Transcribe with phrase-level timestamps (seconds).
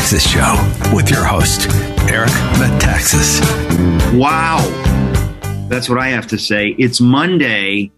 [0.00, 1.68] Metaxas Show with your host,
[2.08, 3.38] Eric Metaxas.
[4.18, 4.58] Wow.
[5.68, 6.68] That's what I have to say.
[6.78, 7.90] It's Monday,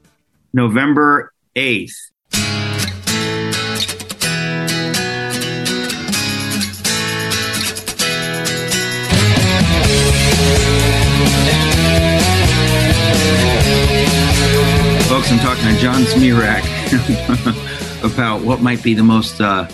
[0.52, 1.92] November 8th.
[15.09, 16.64] Folks, I'm talking to John Zmirak
[18.12, 19.69] about what might be the most uh,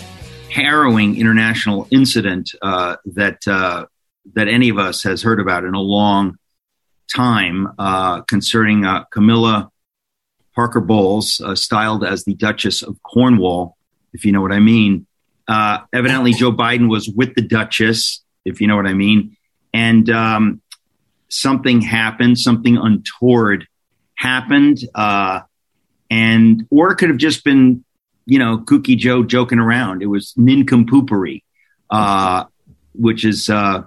[0.49, 3.85] harrowing international incident uh, that uh,
[4.33, 6.37] that any of us has heard about in a long
[7.13, 9.71] time uh, concerning uh, Camilla
[10.53, 13.77] Parker Bowles, uh, styled as the Duchess of Cornwall,
[14.13, 15.05] if you know what I mean.
[15.47, 19.37] Uh, evidently, Joe Biden was with the Duchess, if you know what I mean,
[19.73, 20.61] and um,
[21.29, 23.67] something happened, something untoward
[24.15, 24.79] happened,
[26.11, 27.83] and or it could have just been
[28.29, 30.01] you know, Kooky Joe joking around.
[30.01, 31.43] It was nincompoopery,
[31.89, 32.45] uh,
[32.93, 33.83] which is, uh,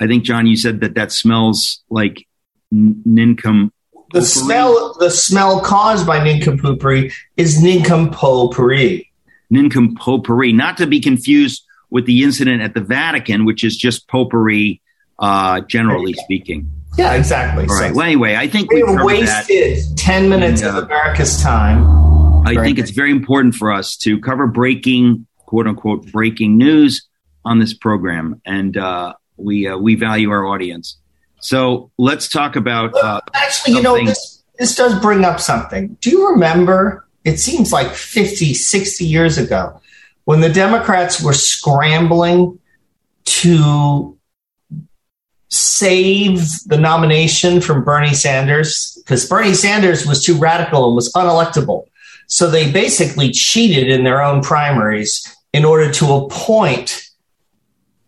[0.00, 2.26] I think, John, you said that that smells like
[2.72, 3.70] nincom.
[4.12, 9.08] The smell, the smell caused by nincompooperi is nincompopery.
[9.52, 14.80] Nincompopery, not to be confused with the incident at the Vatican, which is just popery,
[15.18, 16.70] uh, generally speaking.
[16.96, 17.66] Yeah, exactly.
[17.68, 17.90] All right.
[17.90, 19.96] So well, anyway, I think we we wasted that.
[19.96, 22.05] ten minutes And, uh, of America's time.
[22.46, 22.82] I Very think good.
[22.82, 27.04] it's very important for us to cover breaking, quote unquote, breaking news
[27.44, 30.96] on this program, and uh, we uh, we value our audience.
[31.40, 32.94] So let's talk about.
[32.94, 35.96] Uh, Actually, you know, this, this does bring up something.
[36.00, 37.04] Do you remember?
[37.24, 39.80] It seems like 50, 60 years ago
[40.26, 42.60] when the Democrats were scrambling
[43.24, 44.16] to
[45.48, 51.86] save the nomination from Bernie Sanders because Bernie Sanders was too radical and was unelectable.
[52.26, 57.02] So they basically cheated in their own primaries in order to appoint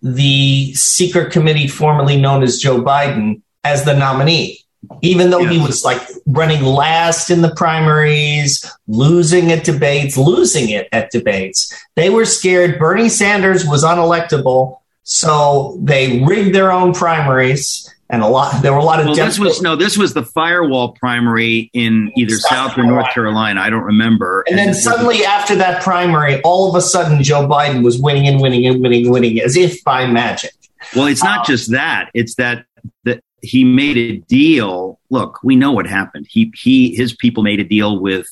[0.02, 4.64] the secret committee formerly known as Joe Biden as the nominee
[5.02, 10.88] even though he was like running last in the primaries, losing at debates, losing it
[10.92, 11.72] at debates.
[11.94, 12.78] They were scared.
[12.78, 18.78] Bernie Sanders was unelectable, so they rigged their own primaries and a lot there were
[18.78, 22.70] a lot of well, this was no, this was the firewall primary in either South
[22.72, 23.60] South or North Carolina.
[23.60, 24.44] I don't remember.
[24.48, 27.98] and then this was- suddenly after that primary, all of a sudden Joe Biden was
[28.00, 30.52] winning and winning and winning and winning as if by magic.
[30.96, 32.64] well, it's not just that; it's that
[33.04, 34.98] that he made a deal.
[35.10, 36.26] Look, we know what happened.
[36.28, 38.26] He he his people made a deal with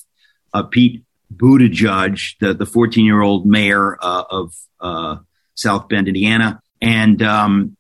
[0.55, 1.03] uh, Pete
[1.35, 5.17] Buttigieg, the the 14 year old mayor uh, of uh,
[5.55, 7.77] South Bend, Indiana, and um,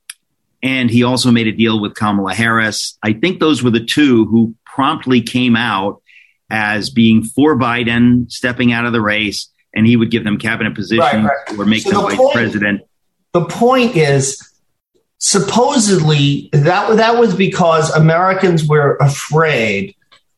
[0.62, 2.98] and he also made a deal with Kamala Harris.
[3.02, 6.02] I think those were the two who promptly came out
[6.50, 10.74] as being for Biden, stepping out of the race, and he would give them cabinet
[10.74, 11.58] positions right.
[11.58, 12.80] or make So them the vice point- president.
[13.32, 14.42] the point is
[15.18, 19.94] supposedly that that was because Americans were afraid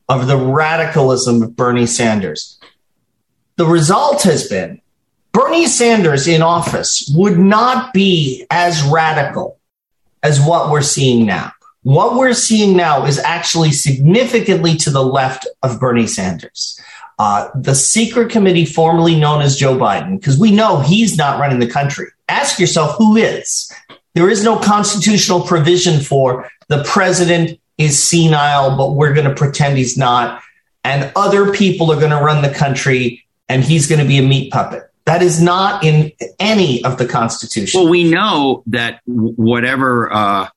[0.08, 2.58] of the radicalism of Bernie Sanders.
[3.56, 4.80] The result has been
[5.32, 9.57] Bernie Sanders in office would not be as radical
[10.22, 11.52] as what we're seeing now.
[11.82, 16.80] What we're seeing now is actually significantly to the left of Bernie Sanders.
[17.18, 21.58] Uh, the secret committee, formerly known as Joe Biden, because we know he's not running
[21.58, 22.06] the country.
[22.28, 23.72] Ask yourself who is.
[24.14, 29.78] There is no constitutional provision for the president is senile, but we're going to pretend
[29.78, 30.42] he's not.
[30.84, 34.22] And other people are going to run the country and he's going to be a
[34.22, 34.87] meat puppet.
[35.08, 37.80] That is not in any of the Constitution.
[37.80, 40.48] Well, we know that whatever uh,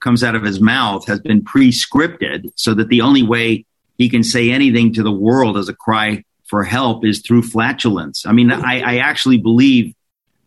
[0.00, 3.66] comes out of his mouth has been pre-scripted, so that the only way
[3.98, 8.26] he can say anything to the world as a cry for help is through flatulence.
[8.26, 9.94] I mean, I, I actually believe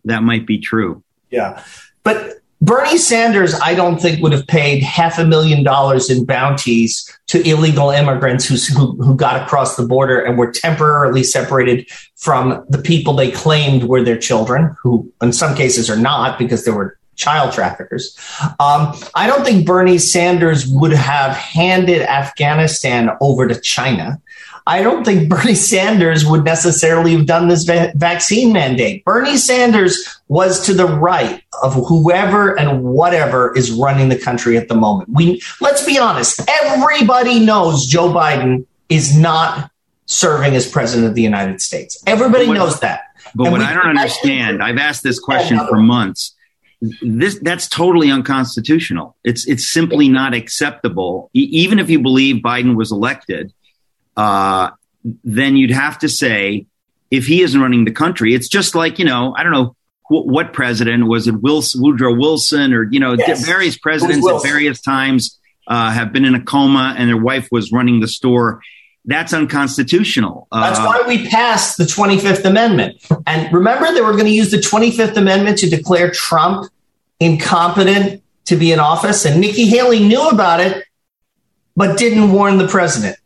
[0.04, 1.02] that might be true.
[1.32, 1.64] Yeah.
[2.04, 7.12] But Bernie Sanders, I don't think would have paid half a million dollars in bounties
[7.28, 12.64] to illegal immigrants who, who, who got across the border and were temporarily separated from
[12.70, 16.72] the people they claimed were their children, who in some cases are not because they
[16.72, 18.18] were child traffickers.
[18.62, 24.22] Um, I don't think Bernie Sanders would have handed Afghanistan over to China.
[24.66, 29.04] I don't think Bernie Sanders would necessarily have done this va- vaccine mandate.
[29.06, 34.68] Bernie Sanders was to the right of whoever and whatever is running the country at
[34.70, 35.10] the moment.
[35.12, 39.70] We let's be honest, everybody knows Joe Biden is not
[40.06, 42.02] serving as president of the United States.
[42.08, 43.02] Everybody what- knows that.
[43.36, 46.36] But And what we- I don't understand, I've asked this question for months.
[47.02, 49.16] This that's totally unconstitutional.
[49.24, 51.30] It's it's simply not acceptable.
[51.34, 53.54] E- even if you believe Biden was elected,
[54.16, 54.72] uh,
[55.24, 56.66] then you'd have to say
[57.12, 59.76] if he isn't running the country, it's just like you know I don't know
[60.10, 61.42] what president was it?
[61.42, 63.46] Wilson, Woodrow Wilson, or you know, yes.
[63.46, 67.72] various presidents at various times uh, have been in a coma, and their wife was
[67.72, 68.62] running the store.
[69.06, 70.48] That's unconstitutional.
[70.52, 73.04] Uh, That's why we passed the 25th Amendment.
[73.28, 76.72] And remember, they were going to use the 25th Amendment to declare Trump
[77.20, 80.86] incompetent to be in office, and Nikki Haley knew about it,
[81.76, 83.18] but didn't warn the president.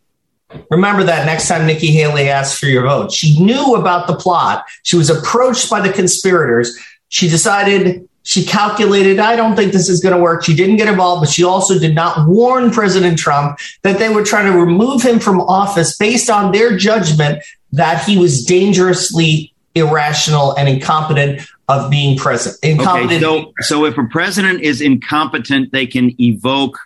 [0.70, 3.12] Remember that next time Nikki Haley asked for your vote.
[3.12, 4.66] She knew about the plot.
[4.84, 6.78] She was approached by the conspirators.
[7.10, 10.44] She decided, she calculated, I don't think this is going to work.
[10.46, 14.24] She didn't get involved, but she also did not warn President Trump that they were
[14.24, 20.54] trying to remove him from office based on their judgment that he was dangerously irrational
[20.54, 22.80] and incompetent of being president.
[22.80, 23.12] Incompetent.
[23.12, 26.80] Okay, so, so if a president is incompetent, they can evoke,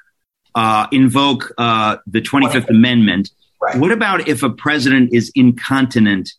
[0.56, 3.30] uh, invoke uh, the 25th Amendment
[3.62, 3.78] Right.
[3.78, 6.34] What about if a president is incontinent?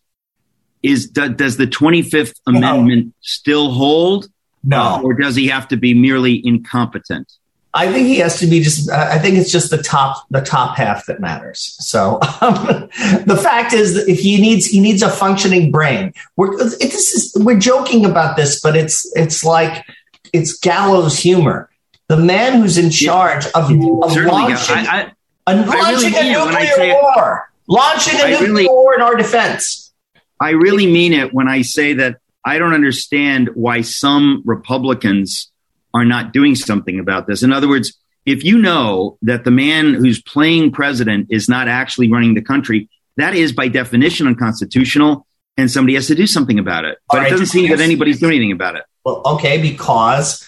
[0.81, 3.11] Is do, does the Twenty Fifth Amendment no.
[3.21, 4.27] still hold?
[4.65, 7.31] No, or does he have to be merely incompetent?
[7.75, 8.89] I think he has to be just.
[8.89, 11.75] Uh, I think it's just the top, the top half that matters.
[11.79, 12.89] So um,
[13.25, 16.13] the fact is that if he needs, he needs a functioning brain.
[16.35, 19.85] We're this is we're joking about this, but it's it's like
[20.33, 21.69] it's gallows humor.
[22.09, 24.75] The man who's in charge of, of launching.
[24.75, 25.11] I, I,
[25.47, 27.49] and launching really a nuclear war.
[27.67, 29.93] Launching a I nuclear really, war in our defense.
[30.39, 35.51] I really mean it when I say that I don't understand why some Republicans
[35.93, 37.43] are not doing something about this.
[37.43, 42.11] In other words, if you know that the man who's playing president is not actually
[42.11, 46.85] running the country, that is by definition unconstitutional, and somebody has to do something about
[46.85, 46.97] it.
[47.09, 48.83] But right, it doesn't seem that anybody's doing anything about it.
[49.05, 50.45] Well, okay, because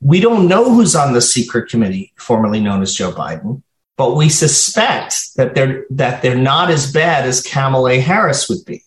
[0.00, 3.62] we don't know who's on the secret committee, formerly known as Joe Biden
[3.96, 8.82] but we suspect that they're that they're not as bad as Kamala Harris would be.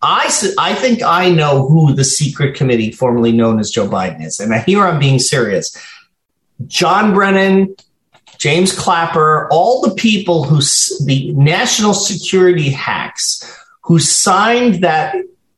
[0.00, 4.40] I, I think I know who the secret committee, formerly known as Joe Biden, is.
[4.40, 5.76] And here I'm being serious.
[6.66, 7.76] John Brennan,
[8.36, 10.56] James Clapper, all the people who,
[11.04, 13.44] the national security hacks
[13.82, 15.14] who signed that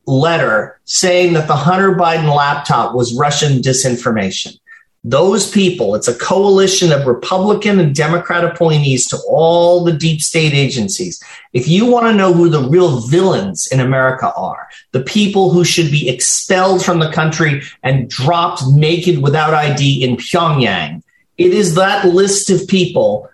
[0.06, 4.58] letter saying that the Hunter Biden laptop was Russian disinformation
[5.04, 10.54] those people, it's a coalition of Republican and Democrat appointees to all the deep state
[10.54, 11.22] agencies.
[11.52, 15.62] If you want to know who the real villains in America are, the people who
[15.62, 21.02] should be expelled from the country and dropped naked without ID in Pyongyang,
[21.36, 23.28] it is that list of people,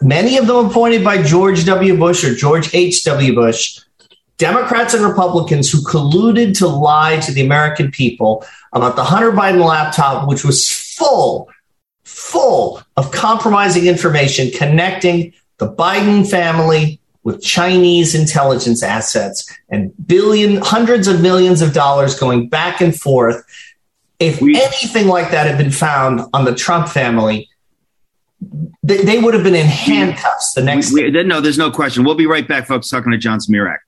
[0.00, 1.98] many of them appointed by George W.
[1.98, 3.34] Bush or George H.W.
[3.34, 3.80] Bush,
[4.38, 9.64] Democrats and Republicans who colluded to lie to the American people about the Hunter Biden
[9.64, 11.48] laptop, which was full,
[12.04, 21.08] full of compromising information connecting the Biden family with Chinese intelligence assets and billion, hundreds
[21.08, 23.44] of millions of dollars going back and forth.
[24.18, 27.48] If we, anything like that had been found on the Trump family,
[28.82, 30.92] they, they would have been in handcuffs the next.
[30.92, 32.04] We, we, no, there's no question.
[32.04, 32.88] We'll be right back, folks.
[32.88, 33.78] Talking to John Zmirak.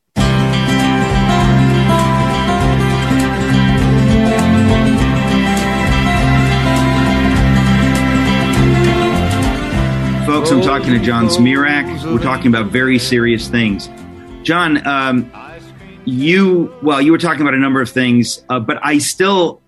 [10.60, 12.04] I'm talking to John Zmirak.
[12.12, 13.88] We're talking about very serious things.
[14.42, 15.32] John, um,
[16.04, 19.62] you, well, you were talking about a number of things, uh, but I still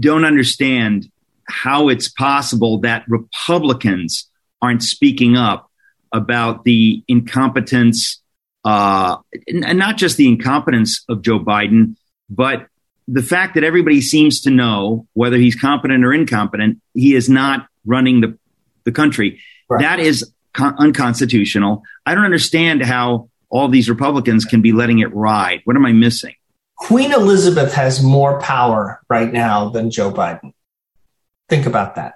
[0.00, 1.08] don't understand
[1.48, 4.28] how it's possible that Republicans
[4.60, 5.70] aren't speaking up
[6.12, 8.20] about the incompetence,
[8.64, 11.94] uh, and not just the incompetence of Joe Biden,
[12.28, 12.66] but
[13.06, 17.68] the fact that everybody seems to know whether he's competent or incompetent, he is not
[17.86, 18.36] running the
[18.84, 19.40] the country.
[19.68, 19.82] Right.
[19.82, 21.82] That is con- unconstitutional.
[22.06, 25.60] I don't understand how all these Republicans can be letting it ride.
[25.64, 26.34] What am I missing?
[26.76, 30.52] Queen Elizabeth has more power right now than Joe Biden.
[31.48, 32.14] Think about that.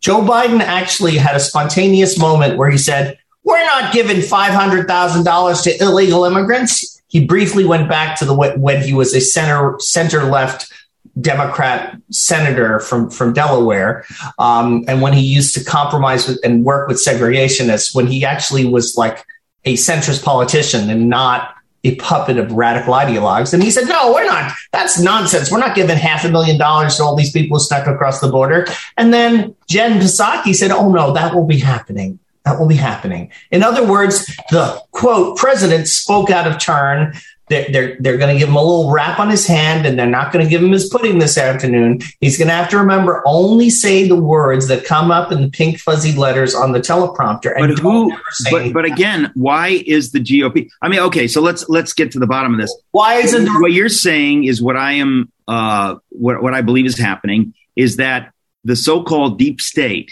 [0.00, 5.82] Joe Biden actually had a spontaneous moment where he said, We're not giving $500,000 to
[5.82, 7.00] illegal immigrants.
[7.06, 10.72] He briefly went back to the when he was a center center left
[11.20, 14.04] Democrat senator from from Delaware,
[14.38, 18.64] um, and when he used to compromise with, and work with segregationists, when he actually
[18.64, 19.24] was like
[19.64, 21.54] a centrist politician and not
[21.84, 23.52] a puppet of radical ideologues.
[23.52, 24.52] And he said, "No, we're not.
[24.72, 25.50] That's nonsense.
[25.50, 28.66] We're not giving half a million dollars to all these people stuck across the border."
[28.96, 33.30] And then Jen Psaki said, "Oh no, that will be happening." That will be happening.
[33.52, 37.14] In other words, the quote, president spoke out of turn
[37.52, 40.06] They're, they're, they're going to give him a little rap on his hand and they're
[40.06, 42.00] not going to give him his pudding this afternoon.
[42.18, 45.50] He's going to have to remember only say the words that come up in the
[45.50, 47.52] pink fuzzy letters on the teleprompter.
[47.58, 48.16] but who,
[48.50, 50.70] but, but again, why is the GOP?
[50.80, 52.74] I mean, okay, so let's, let's get to the bottom of this.
[52.92, 56.98] Why isn't what you're saying is what I am, uh, what, what I believe is
[56.98, 58.32] happening is that
[58.64, 60.10] the so-called deep state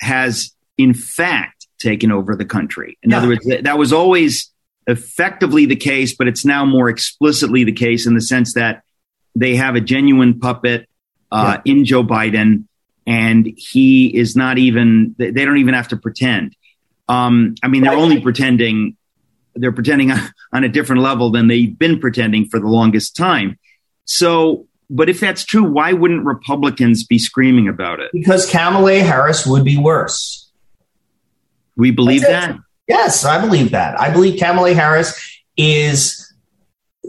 [0.00, 2.98] has in fact taken over the country.
[3.02, 3.18] In yeah.
[3.18, 4.51] other words, that was always
[4.86, 8.82] effectively the case, but it's now more explicitly the case in the sense that
[9.34, 10.88] they have a genuine puppet
[11.30, 11.72] uh, yeah.
[11.72, 12.64] in Joe Biden,
[13.06, 16.56] and he is not even, they don't even have to pretend.
[17.08, 18.96] Um, I mean, they're only pretending,
[19.54, 20.12] they're pretending
[20.52, 23.58] on a different level than they've been pretending for the longest time.
[24.04, 28.10] So, but if that's true, why wouldn't Republicans be screaming about it?
[28.12, 30.50] Because Kamala Harris would be worse.
[31.76, 32.58] We believe that?
[32.88, 33.98] Yes, I believe that.
[34.00, 36.32] I believe Kamala Harris is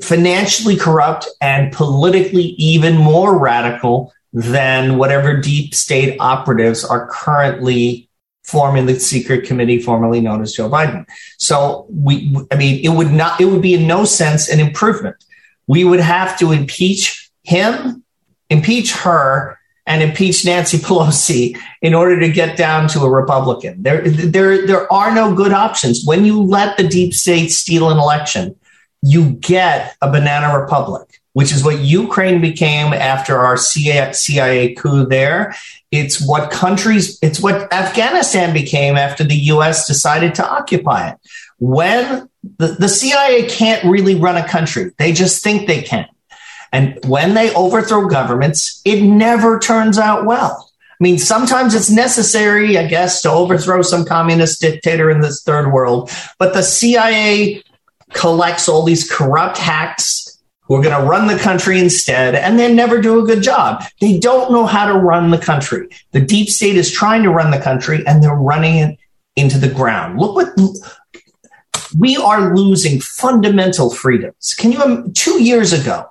[0.02, 8.10] financially corrupt and politically even more radical than whatever deep state operatives are currently
[8.44, 11.06] forming the secret committee formerly known as Joe Biden.
[11.38, 15.16] So we I mean it would not it would be in no sense an improvement.
[15.68, 18.04] We would have to impeach him,
[18.50, 23.84] impeach her and impeach Nancy Pelosi in order to get down to a Republican.
[23.84, 26.04] There, there, there are no good options.
[26.06, 28.56] When you let the deep state steal an election,
[29.02, 35.54] you get a banana republic, which is what Ukraine became after our CIA coup there.
[35.92, 41.18] It's what countries, it's what Afghanistan became after the US decided to occupy it.
[41.60, 46.08] When the, the CIA can't really run a country, they just think they can.
[46.74, 50.72] And when they overthrow governments, it never turns out well.
[50.92, 55.72] I mean, sometimes it's necessary, I guess, to overthrow some communist dictator in this third
[55.72, 56.12] world.
[56.40, 57.64] But the CIA
[58.14, 62.74] collects all these corrupt hacks who are going to run the country instead, and they
[62.74, 63.84] never do a good job.
[64.02, 65.90] They don't know how to run the country.
[66.12, 68.98] The deep state is trying to run the country, and they're running it
[69.36, 70.20] into the ground.
[70.20, 70.50] Look what
[72.00, 74.56] we are losing fundamental freedoms.
[74.58, 76.08] Can you, um, two years ago,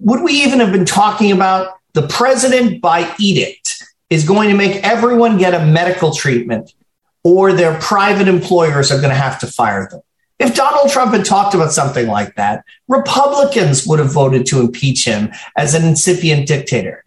[0.00, 4.76] would we even have been talking about the president by edict is going to make
[4.84, 6.74] everyone get a medical treatment
[7.22, 10.00] or their private employers are going to have to fire them?
[10.38, 15.04] If Donald Trump had talked about something like that, Republicans would have voted to impeach
[15.04, 17.04] him as an incipient dictator.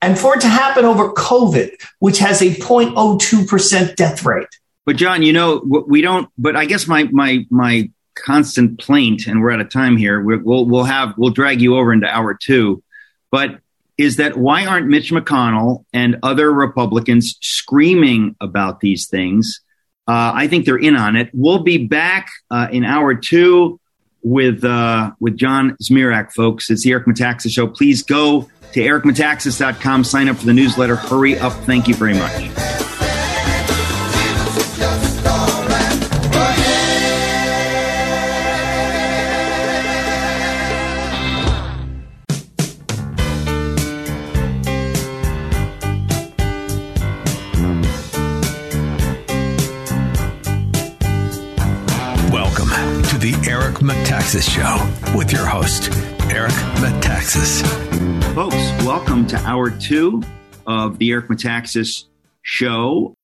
[0.00, 4.48] And for it to happen over COVID, which has a 0.02% death rate.
[4.86, 9.40] But John, you know, we don't, but I guess my, my, my constant plaint, and
[9.40, 10.20] we're out of time here.
[10.20, 12.82] we will we'll have we'll drag you over into hour two,
[13.30, 13.60] but
[13.98, 19.60] is that why aren't Mitch McConnell and other Republicans screaming about these things?
[20.08, 21.30] Uh, I think they're in on it.
[21.32, 23.80] We'll be back uh, in hour two
[24.22, 26.70] with uh, with John Zmirak, folks.
[26.70, 27.68] It's the Eric Metaxas Show.
[27.68, 30.96] Please go to ericmetaxas.com, sign up for the newsletter.
[30.96, 31.52] Hurry up.
[31.64, 32.75] Thank you very much.
[54.26, 55.88] Metaxas Show with your host,
[56.32, 57.62] Eric Metaxas.
[58.34, 60.20] Folks, welcome to hour two
[60.66, 62.06] of the Eric Metaxas
[62.42, 63.14] Show.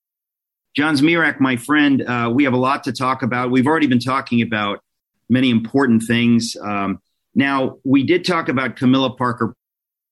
[0.76, 3.50] John Zmirak, my friend, uh, we have a lot to talk about.
[3.50, 4.78] We've already been talking about
[5.28, 6.56] many important things.
[6.62, 7.00] Um,
[7.34, 9.56] now, we did talk about Camilla Parker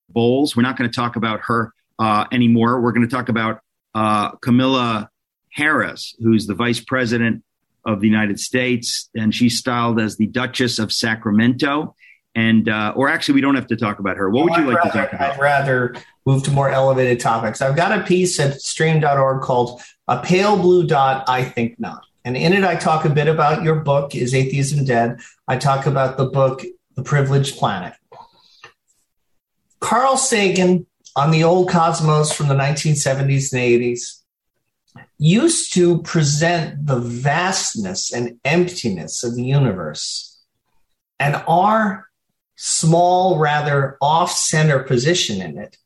[0.08, 0.56] Bowles.
[0.56, 2.80] We're not going to talk about her uh, anymore.
[2.80, 3.60] We're going to talk about
[3.94, 5.08] uh, Camilla
[5.52, 7.44] Harris, who's the vice president
[7.84, 11.94] of the United States, and she's styled as the Duchess of Sacramento.
[12.34, 14.30] And uh, or actually, we don't have to talk about her.
[14.30, 15.32] What would you I'd like rather, to talk about?
[15.32, 15.96] I'd rather
[16.26, 17.60] move to more elevated topics.
[17.60, 22.04] I've got a piece at stream.org called "A Pale Blue Dot." I think not.
[22.24, 25.18] And in it, I talk a bit about your book, Is Atheism Dead?
[25.48, 26.62] I talk about the book,
[26.94, 27.94] The Privileged Planet.
[29.80, 34.19] Carl Sagan on the old cosmos from the 1970s and 80s
[35.20, 40.40] used to present the vastness and emptiness of the universe
[41.18, 42.06] and our
[42.56, 45.76] small, rather off center position in it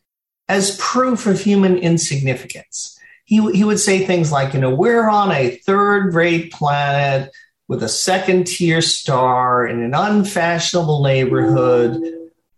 [0.48, 2.96] as proof of human insignificance.
[3.24, 7.32] He, he would say things like, you know, we're on a third rate planet
[7.66, 12.00] with a second tier star in an unfashionable neighborhood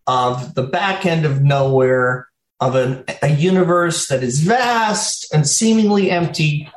[0.06, 2.28] of the back end of nowhere
[2.60, 6.70] of an, a universe that is vast and seemingly empty,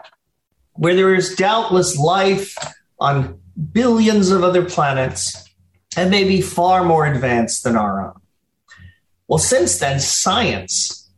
[0.74, 2.56] where there is doubtless life
[3.00, 3.40] on
[3.72, 5.50] billions of other planets,
[5.98, 8.22] and may be far more advanced than our own.
[9.28, 11.10] Well, since then, science,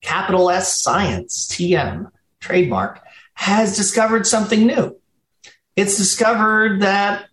[0.00, 2.10] capital S science, TM,
[2.40, 3.00] trademark,
[3.34, 4.96] has discovered something new.
[5.76, 7.26] It's discovered that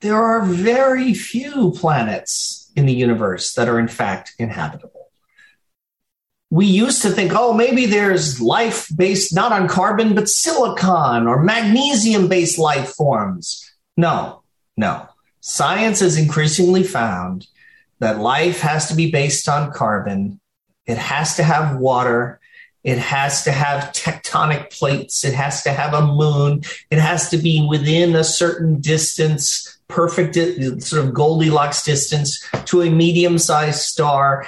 [0.00, 4.89] there are very few planets in the universe that are in fact inhabitable.
[6.50, 11.42] We used to think, oh, maybe there's life based not on carbon, but silicon or
[11.42, 13.64] magnesium based life forms.
[13.96, 14.42] No,
[14.76, 15.08] no.
[15.40, 17.46] Science has increasingly found
[18.00, 20.40] that life has to be based on carbon,
[20.86, 22.40] it has to have water,
[22.82, 25.24] it has to have tectonic plates.
[25.24, 26.62] It has to have a moon.
[26.90, 30.34] It has to be within a certain distance, perfect
[30.82, 34.46] sort of Goldilocks distance to a medium sized star.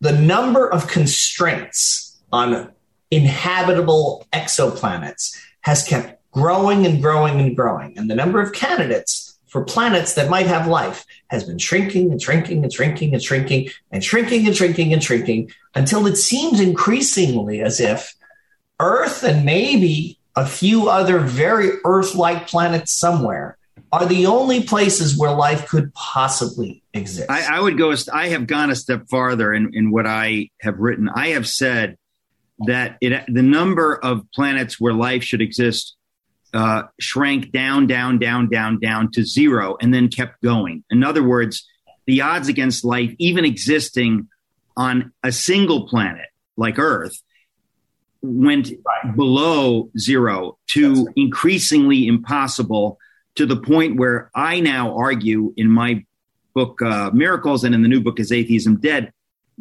[0.00, 2.72] The number of constraints on
[3.10, 7.98] inhabitable exoplanets has kept growing and growing and growing.
[7.98, 12.22] And the number of candidates for planets that might have life has been shrinking and
[12.22, 17.60] shrinking and shrinking and shrinking and shrinking and shrinking and shrinking until it seems increasingly
[17.60, 18.14] as if
[18.78, 23.58] Earth and maybe a few other very Earth like planets somewhere
[23.92, 27.30] are the only places where life could possibly exist.
[27.30, 30.78] I, I would go, I have gone a step farther in, in what I have
[30.78, 31.08] written.
[31.08, 31.96] I have said
[32.66, 35.96] that it, the number of planets where life should exist
[36.52, 40.84] uh, shrank down, down, down, down, down to zero, and then kept going.
[40.90, 41.66] In other words,
[42.06, 44.28] the odds against life even existing
[44.76, 47.22] on a single planet like Earth
[48.22, 49.16] went right.
[49.16, 52.98] below zero to increasingly impossible
[53.36, 56.04] to the point where I now argue in my
[56.54, 59.12] book, uh, Miracles, and in the new book, Is Atheism Dead?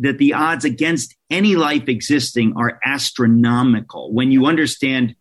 [0.01, 5.13] that the odds against any life existing are astronomical when you understand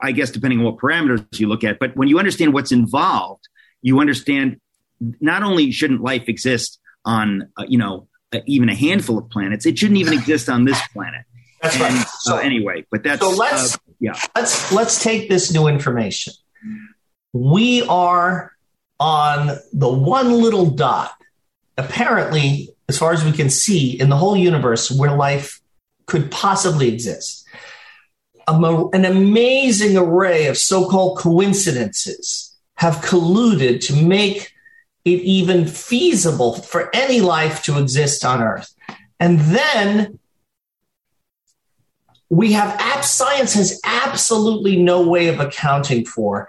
[0.00, 3.46] I guess depending on what parameters you look at, but when you understand what's involved,
[3.80, 4.60] you understand
[5.20, 9.66] not only shouldn't life exist on, uh, you know, uh, even a handful of planets,
[9.66, 11.24] it shouldn't even exist on this planet.
[11.60, 12.06] That's and, right.
[12.20, 14.14] So uh, anyway, but that's so let's uh, yeah.
[14.34, 16.32] Let's let's take this new information.
[17.32, 18.52] We are
[19.00, 21.12] on the one little dot,
[21.76, 25.60] apparently, as far as we can see, in the whole universe where life
[26.06, 27.42] could possibly exist
[28.48, 34.52] a, an amazing array of so called coincidences have colluded to make
[35.04, 38.74] it even feasible for any life to exist on Earth.
[39.18, 40.18] And then
[42.28, 46.48] we have app science has absolutely no way of accounting for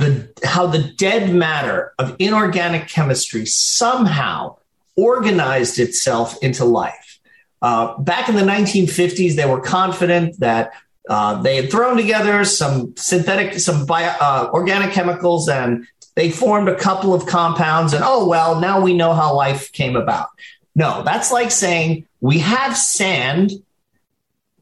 [0.00, 4.56] the how the dead matter of inorganic chemistry somehow
[4.96, 7.18] organized itself into life.
[7.62, 10.72] Uh, back in the 1950s, they were confident that
[11.08, 16.68] uh, they had thrown together some synthetic, some bio, uh, organic chemicals, and they formed
[16.68, 17.92] a couple of compounds.
[17.92, 20.28] And oh well, now we know how life came about.
[20.74, 23.52] No, that's like saying we have sand,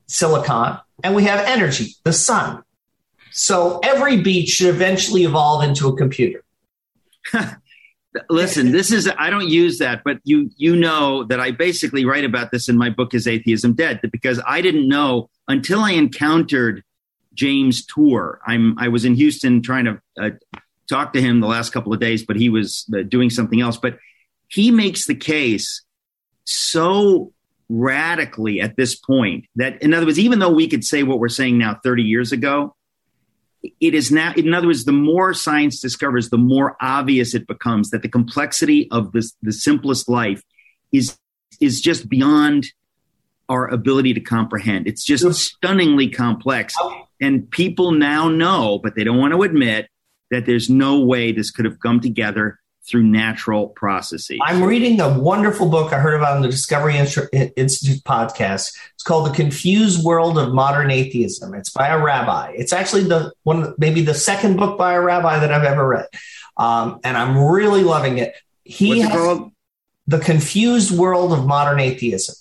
[0.07, 2.63] silicon, and we have energy, the sun.
[3.39, 6.43] So every beach should eventually evolve into a computer.
[8.29, 12.25] Listen, this is I don't use that, but you you know that I basically write
[12.25, 16.83] about this in my book is atheism dead because I didn't know until I encountered
[17.33, 18.41] James Tour.
[18.45, 20.31] I'm I was in Houston trying to uh,
[20.89, 23.77] talk to him the last couple of days, but he was uh, doing something else.
[23.77, 23.99] But
[24.49, 25.83] he makes the case
[26.43, 27.33] so
[27.69, 31.29] radically at this point that, in other words, even though we could say what we're
[31.29, 32.75] saying now 30 years ago,
[33.81, 37.91] it is now, in other words, the more science discovers, the more obvious it becomes
[37.91, 40.43] that the complexity of this, the simplest life
[40.93, 41.19] is,
[41.61, 42.67] is just beyond
[43.49, 44.87] our ability to comprehend.
[44.87, 46.75] It's just stunningly complex.
[47.21, 49.89] And people now know, but they don't want to admit
[50.31, 54.39] that there's no way this could have come together through natural processes.
[54.43, 58.75] I'm reading a wonderful book I heard about on the Discovery Institute podcast.
[58.95, 61.55] It's called The Confused World of Modern Atheism.
[61.55, 62.55] It's by a rabbi.
[62.57, 66.07] It's actually the one, maybe the second book by a rabbi that I've ever read.
[66.57, 68.35] Um, and I'm really loving it.
[68.65, 69.43] He has it
[70.07, 72.35] The Confused World of Modern Atheism.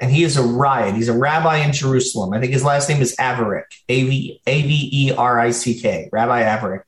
[0.00, 0.96] And he is a riot.
[0.96, 2.34] He's a rabbi in Jerusalem.
[2.34, 5.80] I think his last name is Averick, A V A V E R I C
[5.80, 6.82] K, Rabbi Averick.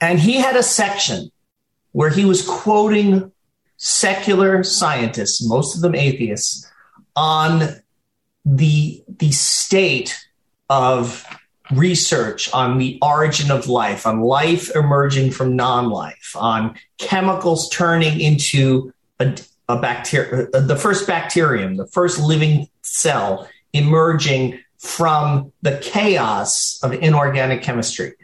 [0.00, 1.30] And he had a section
[1.94, 3.30] where he was quoting
[3.76, 6.68] secular scientists, most of them atheists,
[7.14, 7.80] on
[8.44, 10.26] the, the state
[10.68, 11.24] of
[11.70, 18.20] research on the origin of life, on life emerging from non life, on chemicals turning
[18.20, 25.78] into a, a bacteria, uh, the first bacterium, the first living cell emerging from the
[25.78, 28.14] chaos of inorganic chemistry.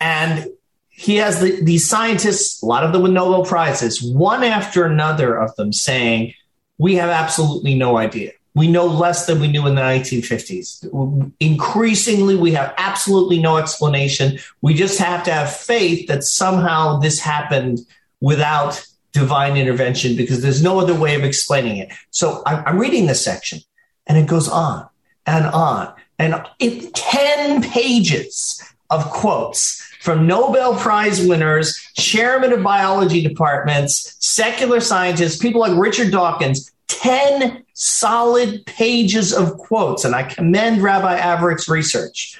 [0.00, 0.48] And
[0.96, 5.36] he has the, these scientists, a lot of them with Nobel Prizes, one after another
[5.36, 6.32] of them saying,
[6.78, 8.32] We have absolutely no idea.
[8.54, 11.34] We know less than we knew in the 1950s.
[11.38, 14.38] Increasingly, we have absolutely no explanation.
[14.62, 17.80] We just have to have faith that somehow this happened
[18.22, 18.82] without
[19.12, 21.92] divine intervention because there's no other way of explaining it.
[22.10, 23.60] So I'm reading this section
[24.06, 24.88] and it goes on
[25.26, 33.22] and on and it 10 pages of quotes from Nobel Prize winners, chairman of biology
[33.22, 40.04] departments, secular scientists, people like Richard Dawkins, 10 solid pages of quotes.
[40.04, 42.38] And I commend Rabbi Averick's research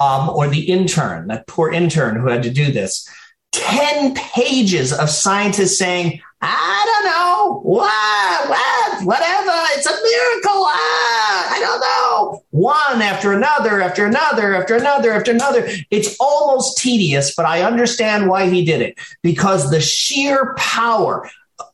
[0.00, 3.08] um, or the intern, that poor intern who had to do this.
[3.52, 10.64] 10 pages of scientists saying, I don't know, what, what, whatever, it's a miracle.
[10.66, 12.42] Ah, I don't know.
[12.50, 15.68] One after another, after another, after another, after another.
[15.90, 21.30] It's almost tedious, but I understand why he did it because the sheer power,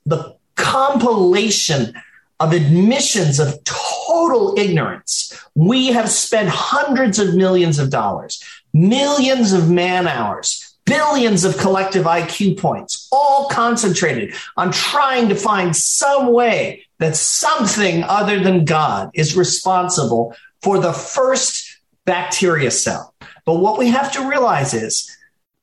[0.06, 1.94] the compilation
[2.38, 5.36] of admissions of total ignorance.
[5.54, 12.04] We have spent hundreds of millions of dollars, millions of man hours, billions of collective
[12.04, 19.10] IQ points, all concentrated on trying to find some way that something other than God
[19.14, 23.14] is responsible for the first bacteria cell.
[23.44, 25.16] But what we have to realize is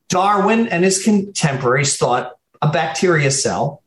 [0.09, 3.83] Darwin and his contemporaries thought a bacteria cell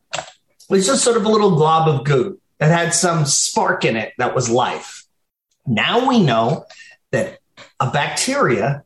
[0.69, 4.12] was just sort of a little glob of goo that had some spark in it
[4.19, 5.05] that was life.
[5.66, 6.66] Now we know
[7.11, 7.38] that
[7.81, 8.85] a bacteria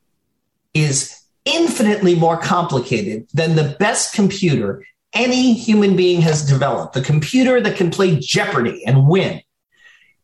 [0.72, 6.94] is infinitely more complicated than the best computer any human being has developed.
[6.94, 9.40] The computer that can play Jeopardy and win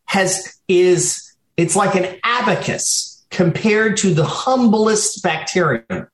[0.06, 6.09] has is it's like an abacus compared to the humblest bacterium.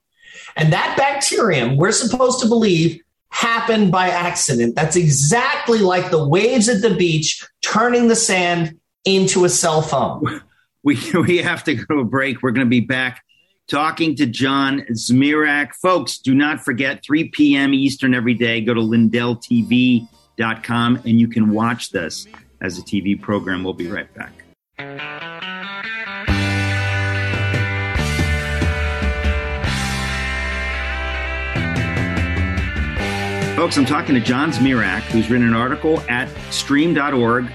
[0.57, 4.75] And that bacterium, we're supposed to believe, happened by accident.
[4.75, 10.43] That's exactly like the waves at the beach turning the sand into a cell phone.
[10.83, 12.45] We, we have to go to a break.
[12.45, 13.25] We're going to be back
[13.69, 15.75] talking to John Zmirak.
[15.75, 17.75] Folks, do not forget 3 p.m.
[17.75, 18.61] Eastern every day.
[18.61, 22.27] Go to lindelltv.com and you can watch this
[22.61, 23.65] as a TV program.
[23.65, 24.33] We'll be right back.
[33.57, 37.51] Folks, I'm talking to John Zmirak, who's written an article at stream.org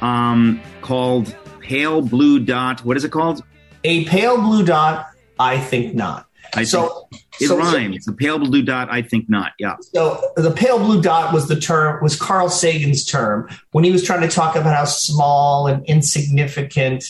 [0.00, 2.84] um, called Pale Blue Dot.
[2.84, 3.44] What is it called?
[3.84, 6.26] A pale blue dot, I think not.
[6.54, 8.04] I so think it so, rhymes.
[8.04, 9.52] the pale blue dot, I think not.
[9.58, 9.76] Yeah.
[9.80, 14.04] So the pale blue dot was the term, was Carl Sagan's term when he was
[14.04, 17.04] trying to talk about how small and insignificant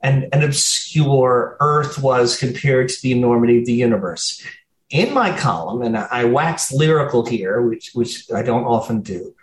[0.00, 4.42] and, and obscure Earth was compared to the enormity of the universe
[4.90, 9.34] in my column, and I wax lyrical here, which which I don't often do.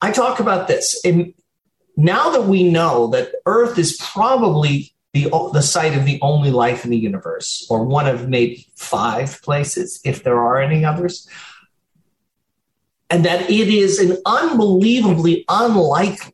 [0.00, 1.00] I talk about this.
[1.04, 1.34] And
[1.96, 6.84] now that we know that Earth is probably the, the site of the only life
[6.84, 11.28] in the universe, or one of maybe five places, if there are any others,
[13.08, 16.32] and that it is an unbelievably unlikely,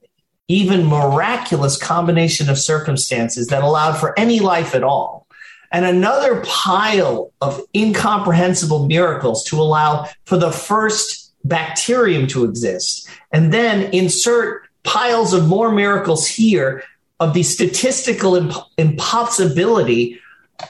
[0.48, 5.26] even miraculous combination of circumstances that allowed for any life at all.
[5.70, 13.52] And another pile of incomprehensible miracles to allow for the first bacterium to exist, and
[13.52, 16.82] then insert piles of more miracles here
[17.20, 20.18] of the statistical imp- impossibility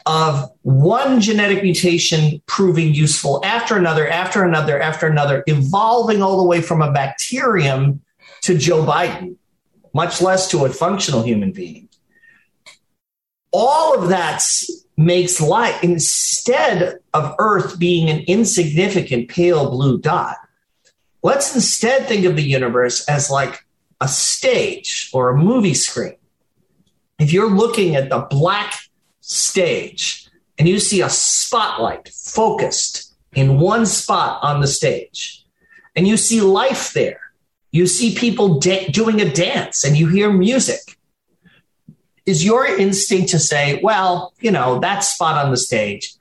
[0.06, 6.46] of one genetic mutation proving useful after another, after another, after another, evolving all the
[6.46, 8.00] way from a bacterium
[8.42, 9.36] to Joe Biden,
[9.94, 11.88] much less to a functional human being.
[13.52, 14.42] All of that
[14.96, 20.36] makes light instead of Earth being an insignificant pale blue dot.
[21.22, 23.64] Let's instead think of the universe as like
[24.00, 26.16] a stage or a movie screen.
[27.20, 28.74] If you're looking at the black
[29.20, 30.26] stage
[30.58, 35.44] and you see a spotlight focused in one spot on the stage,
[35.94, 37.20] and you see life there,
[37.72, 40.96] you see people da- doing a dance and you hear music
[42.24, 46.14] is your instinct to say, well, you know, that spot on the stage,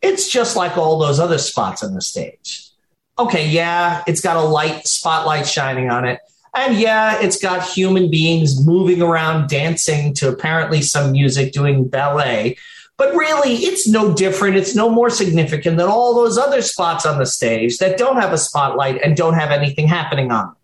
[0.00, 2.70] it's just like all those other spots on the stage.
[3.18, 6.20] Okay, yeah, it's got a light spotlight shining on it.
[6.54, 12.56] And yeah, it's got human beings moving around dancing to apparently some music doing ballet.
[12.96, 14.56] But really, it's no different.
[14.56, 18.32] It's no more significant than all those other spots on the stage that don't have
[18.32, 20.56] a spotlight and don't have anything happening on them.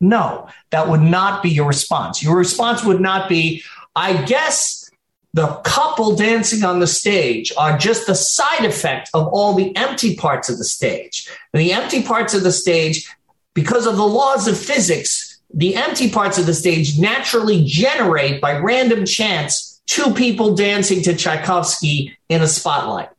[0.00, 2.22] No, that would not be your response.
[2.22, 3.62] Your response would not be,
[3.96, 4.90] I guess
[5.32, 10.14] the couple dancing on the stage are just the side effect of all the empty
[10.14, 11.30] parts of the stage.
[11.54, 13.08] And the empty parts of the stage,
[13.54, 18.58] because of the laws of physics, the empty parts of the stage naturally generate by
[18.58, 23.10] random chance two people dancing to Tchaikovsky in a spotlight.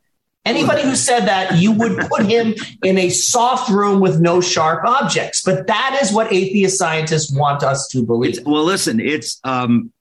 [0.46, 4.84] Anybody who said that, you would put him in a soft room with no sharp
[4.84, 5.42] objects.
[5.42, 8.40] But that is what atheist scientists want us to believe.
[8.40, 9.94] It's, well, listen, it's um,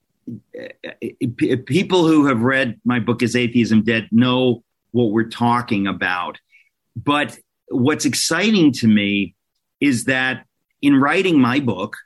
[1.66, 6.38] people who have read my book is atheism dead know what we're talking about
[6.94, 7.36] but
[7.68, 9.34] what's exciting to me
[9.82, 10.46] is that
[10.80, 11.96] in writing my book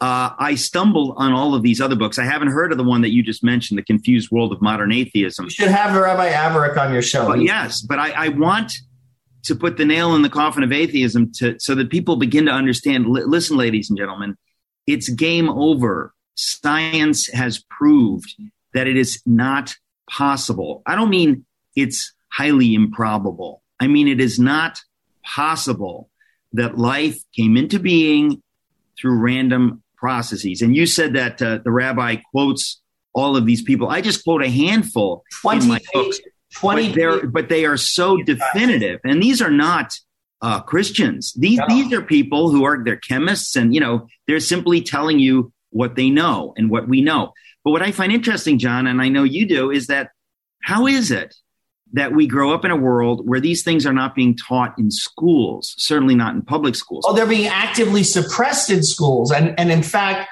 [0.00, 2.18] uh, I stumbled on all of these other books.
[2.18, 4.92] I haven't heard of the one that you just mentioned, The Confused World of Modern
[4.92, 5.44] Atheism.
[5.44, 7.26] You should have Rabbi Averick on your show.
[7.26, 8.72] But yes, but I, I, want
[9.42, 12.50] to put the nail in the coffin of atheism to, so that people begin to
[12.50, 13.04] understand.
[13.04, 14.38] L- listen, ladies and gentlemen,
[14.86, 18.34] it's game over science has proved
[18.72, 19.74] that it is not
[20.08, 20.82] possible.
[20.86, 21.44] I don't mean
[21.76, 23.62] it's highly improbable.
[23.78, 24.80] I mean, it is not
[25.24, 26.09] possible
[26.52, 28.42] that life came into being
[28.98, 30.62] through random processes.
[30.62, 32.80] And you said that uh, the rabbi quotes
[33.12, 33.88] all of these people.
[33.88, 36.20] I just quote a handful 20 in my books.
[36.56, 39.00] 20 but, but they are so definitive.
[39.04, 39.92] And these are not
[40.42, 41.32] uh, Christians.
[41.34, 41.66] These, no.
[41.68, 45.94] these are people who are, they're chemists and, you know, they're simply telling you what
[45.94, 47.32] they know and what we know.
[47.62, 50.10] But what I find interesting, John, and I know you do, is that
[50.62, 51.34] how is it
[51.92, 54.90] that we grow up in a world where these things are not being taught in
[54.90, 57.04] schools, certainly not in public schools?
[57.06, 59.32] Oh, they're being actively suppressed in schools.
[59.32, 60.28] And, and in fact,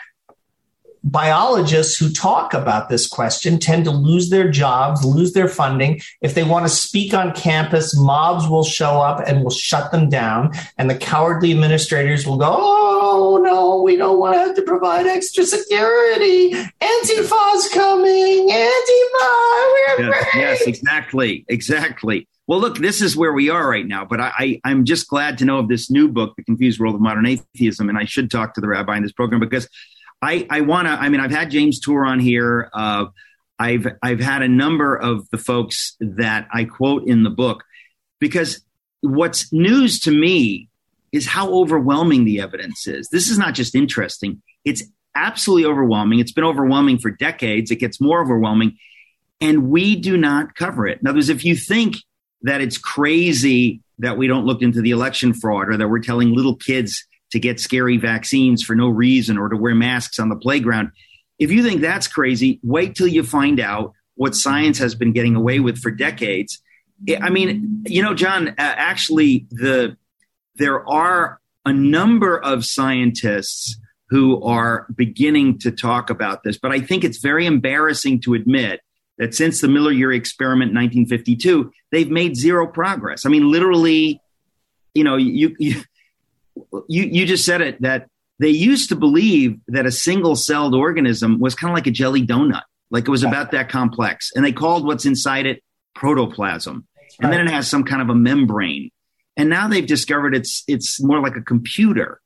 [1.05, 6.01] biologists who talk about this question tend to lose their jobs, lose their funding.
[6.21, 10.09] If they want to speak on campus, mobs will show up and will shut them
[10.09, 10.53] down.
[10.77, 12.88] And the cowardly administrators will go, Oh,
[13.37, 16.53] no, we don't want to have to provide extra security.
[16.53, 18.49] Antifa's coming.
[18.49, 19.29] Antifa.
[19.73, 21.45] we're Yes, yes, exactly.
[21.49, 22.29] Exactly.
[22.47, 25.39] Well, look, this is where we are right now, but I, I, am just glad
[25.39, 27.91] to know of this new book, The Confused World of Modern Atheism.
[27.91, 29.69] And I should talk to the rabbi in this program because
[30.23, 30.93] I, I want to.
[30.93, 32.71] I mean, I've had James Tour on here.
[32.73, 33.07] Uh,
[33.59, 37.65] I've I've had a number of the folks that I quote in the book
[38.21, 38.65] because
[39.01, 40.68] what's news to me
[41.13, 43.09] is how overwhelming the evidence is.
[43.09, 44.83] This is not just interesting; it's
[45.15, 46.21] absolutely overwhelming.
[46.21, 47.71] It's been overwhelming for decades.
[47.71, 48.77] It gets more overwhelming,
[49.41, 51.01] and we do not cover it.
[51.01, 51.97] In other words, if you think
[52.43, 56.35] that it's crazy that we don't look into the election fraud or that we're telling
[56.35, 60.37] little kids to get scary vaccines for no reason or to wear masks on the
[60.37, 60.91] playground.
[61.39, 65.37] If you think that's crazy, wait till you find out what science has been getting
[65.37, 66.61] away with for decades.
[67.21, 69.97] I mean, you know, John, actually, the
[70.59, 73.79] there are a number of scientists
[74.11, 78.81] who are beginning to talk about this, but I think it's very embarrassing to admit
[79.19, 83.27] that since the Miller-Urey experiment in 1952, they've made zero progress.
[83.27, 84.21] I mean, literally,
[84.95, 85.83] you know, you, you
[86.89, 91.39] you you just said it that they used to believe that a single celled organism
[91.39, 94.53] was kind of like a jelly donut, like it was about that complex, and they
[94.53, 95.63] called what's inside it
[95.95, 96.87] protoplasm,
[97.21, 98.91] and then it has some kind of a membrane.
[99.39, 102.21] And now they've discovered it's it's more like a computer.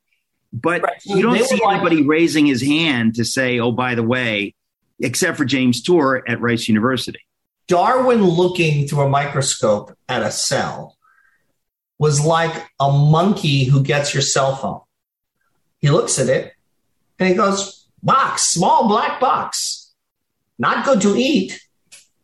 [0.52, 1.00] But right.
[1.04, 4.54] you don't see anybody like- raising his hand to say, "Oh, by the way,"
[4.98, 7.20] except for James Tour at Rice University.
[7.68, 10.96] Darwin looking through a microscope at a cell
[11.98, 14.80] was like a monkey who gets your cell phone.
[15.78, 16.52] He looks at it
[17.18, 19.92] and he goes, box, small black box,
[20.58, 21.60] not good to eat.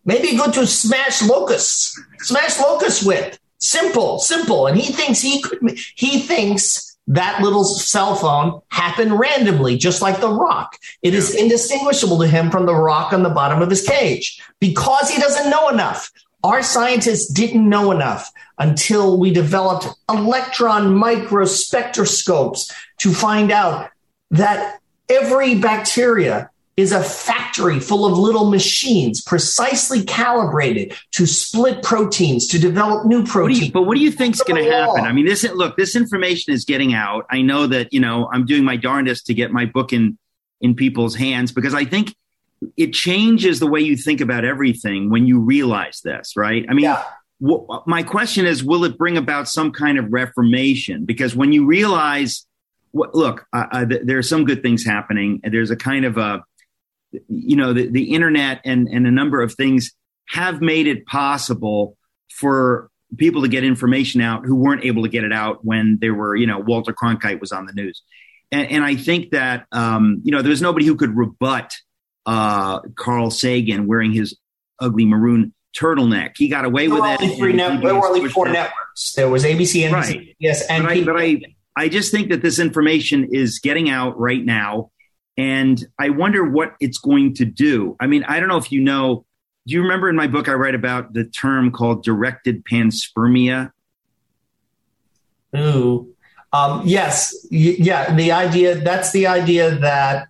[0.05, 3.38] Maybe good to smash locusts, smash locusts with.
[3.59, 4.67] Simple, simple.
[4.67, 10.21] And he thinks he could, he thinks that little cell phone happened randomly, just like
[10.21, 10.77] the rock.
[11.03, 15.11] It is indistinguishable to him from the rock on the bottom of his cage because
[15.11, 16.13] he doesn't know enough.
[16.45, 23.91] Our scientists didn't know enough until we developed electron microspectroscopes to find out
[24.31, 32.47] that every bacteria is a factory full of little machines precisely calibrated to split proteins
[32.47, 33.59] to develop new proteins.
[33.59, 35.05] What you, but what do you think is going to happen?
[35.05, 37.27] I mean, this look, this information is getting out.
[37.31, 40.17] I know that you know I'm doing my darndest to get my book in
[40.61, 42.15] in people's hands because I think
[42.77, 46.65] it changes the way you think about everything when you realize this, right?
[46.69, 47.05] I mean, yeah.
[47.41, 51.05] w- my question is, will it bring about some kind of reformation?
[51.05, 52.47] Because when you realize,
[52.93, 55.41] look, uh, uh, th- there are some good things happening.
[55.45, 56.43] There's a kind of a,
[57.29, 59.93] you know, the, the internet and, and a number of things
[60.29, 61.97] have made it possible
[62.31, 66.15] for people to get information out who weren't able to get it out when there
[66.15, 68.03] were, you know, Walter Cronkite was on the news.
[68.53, 71.75] And, and I think that, um, you know, there was nobody who could rebut
[72.27, 74.37] uh, Carl Sagan wearing his
[74.81, 76.33] ugly maroon turtleneck.
[76.37, 77.37] He got away with it.
[77.37, 79.15] Three net- there were only four networks.
[79.15, 80.37] There was ABC, NBC, right.
[80.39, 81.41] yes, and but I, but I,
[81.77, 84.91] I just think that this information is getting out right now,
[85.39, 87.97] and I wonder what it's going to do.
[88.01, 89.25] I mean, I don't know if you know.
[89.67, 93.71] Do you remember in my book I write about the term called directed panspermia?
[95.57, 96.13] Ooh,
[96.53, 98.13] um, yes, y- yeah.
[98.15, 100.29] The idea that's the idea that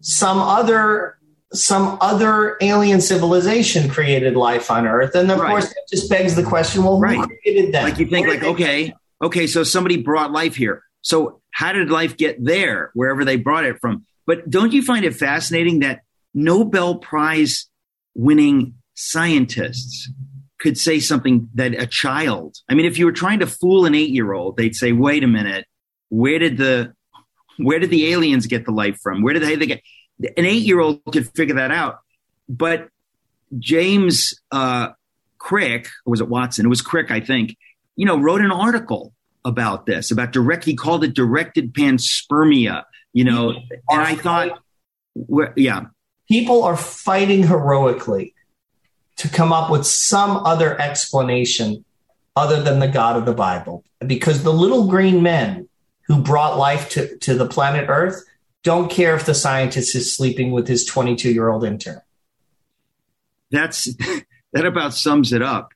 [0.00, 1.18] some other
[1.52, 5.48] some other alien civilization created life on Earth, and of right.
[5.50, 7.16] course, that just begs the question: Well, right.
[7.16, 7.84] who created that?
[7.84, 8.92] Like you think, like okay,
[9.22, 10.82] okay, so somebody brought life here.
[11.02, 14.04] So how did life get there, wherever they brought it from?
[14.30, 16.02] But don't you find it fascinating that
[16.34, 17.68] Nobel Prize
[18.14, 20.08] winning scientists
[20.60, 23.96] could say something that a child, I mean, if you were trying to fool an
[23.96, 25.66] eight year old, they'd say, wait a minute,
[26.10, 26.94] where did the,
[27.56, 29.20] where did the aliens get the life from?
[29.22, 29.82] Where did they, they get?
[30.36, 31.98] An eight year old could figure that out.
[32.48, 32.86] But
[33.58, 34.90] James uh,
[35.38, 36.66] Crick, or was it Watson?
[36.66, 37.56] It was Crick, I think,
[37.96, 39.12] you know, wrote an article
[39.44, 44.60] about this, about direct, he called it directed panspermia, you know, and I thought,
[45.56, 45.86] yeah.
[46.28, 48.34] People are fighting heroically
[49.16, 51.84] to come up with some other explanation
[52.36, 53.84] other than the God of the Bible.
[54.06, 55.68] Because the little green men
[56.06, 58.22] who brought life to, to the planet Earth
[58.62, 62.00] don't care if the scientist is sleeping with his 22 year old intern.
[63.50, 63.92] That's
[64.52, 65.72] that about sums it up.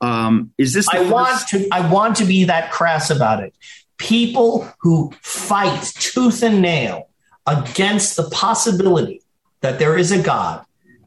[0.00, 0.88] Um, is this?
[0.88, 1.68] I first- want to.
[1.72, 3.54] I want to be that crass about it.
[3.98, 7.08] People who fight tooth and nail
[7.46, 9.22] against the possibility
[9.60, 10.64] that there is a God,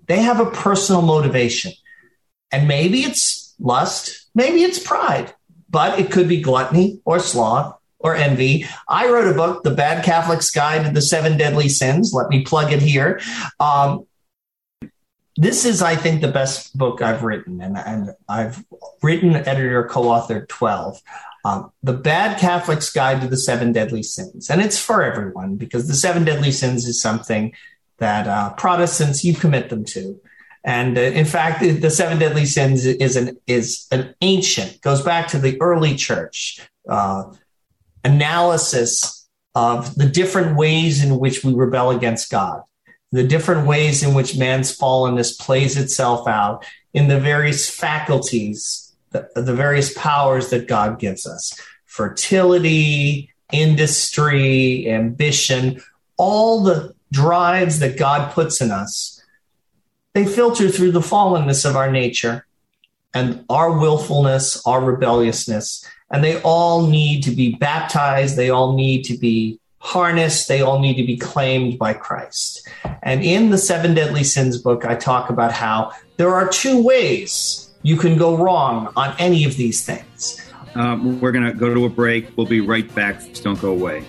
[0.07, 1.71] they have a personal motivation,
[2.51, 5.33] and maybe it's lust, maybe it's pride,
[5.69, 8.65] but it could be gluttony or sloth or envy.
[8.87, 12.11] I wrote a book, The Bad Catholic's Guide to the Seven Deadly Sins.
[12.13, 13.21] Let me plug it here.
[13.59, 14.07] Um,
[15.35, 18.65] this is, I think, the best book I've written, and, and I've
[19.03, 21.01] written, editor, co-authored twelve.
[21.45, 25.87] Um, the Bad Catholic's Guide to the Seven Deadly Sins, and it's for everyone because
[25.87, 27.53] the seven deadly sins is something
[27.97, 30.19] that uh, Protestants you commit them to,
[30.63, 35.27] and uh, in fact, the, seven deadly sins is an is an ancient goes back
[35.29, 37.23] to the early church uh,
[38.03, 42.63] analysis of the different ways in which we rebel against God
[43.11, 49.29] the different ways in which man's fallenness plays itself out in the various faculties, the,
[49.35, 55.81] the various powers that God gives us fertility, industry, ambition,
[56.17, 59.21] all the drives that God puts in us,
[60.13, 62.45] they filter through the fallenness of our nature
[63.13, 68.35] and our willfulness, our rebelliousness, and they all need to be baptized.
[68.35, 70.47] They all need to be harnessed.
[70.47, 72.67] They all need to be claimed by Christ.
[73.01, 77.68] And in the Seven Deadly Sins book, I talk about how there are two ways
[77.83, 80.45] you can go wrong on any of these things.
[80.75, 82.35] Um, we're going to go to a break.
[82.37, 83.19] We'll be right back.
[83.19, 84.05] Just don't go away.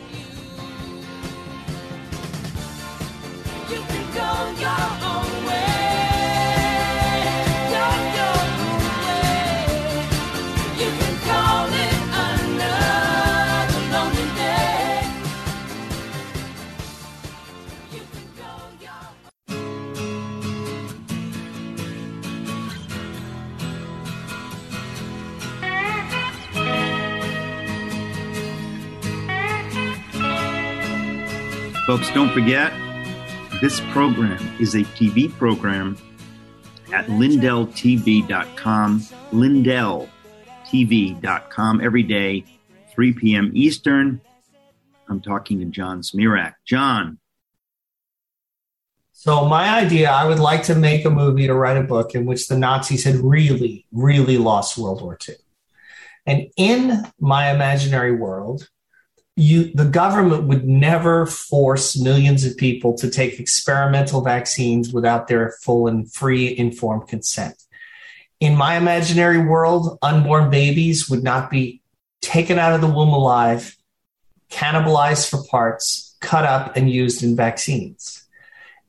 [31.91, 32.73] Folks, don't forget,
[33.61, 35.99] this program is a TV program
[36.93, 39.01] at lindelltv.com,
[39.33, 42.45] lindelltv.com every day,
[42.93, 43.51] 3 p.m.
[43.55, 44.21] Eastern.
[45.09, 46.55] I'm talking to John Zmirak.
[46.65, 47.19] John.
[49.11, 52.25] So, my idea I would like to make a movie to write a book in
[52.25, 55.35] which the Nazis had really, really lost World War II.
[56.25, 58.69] And in my imaginary world,
[59.41, 65.53] you the government would never force millions of people to take experimental vaccines without their
[65.63, 67.55] full and free informed consent.
[68.39, 71.83] In my imaginary world, unborn babies would not be
[72.21, 73.77] taken out of the womb alive,
[74.51, 78.27] cannibalized for parts, cut up, and used in vaccines.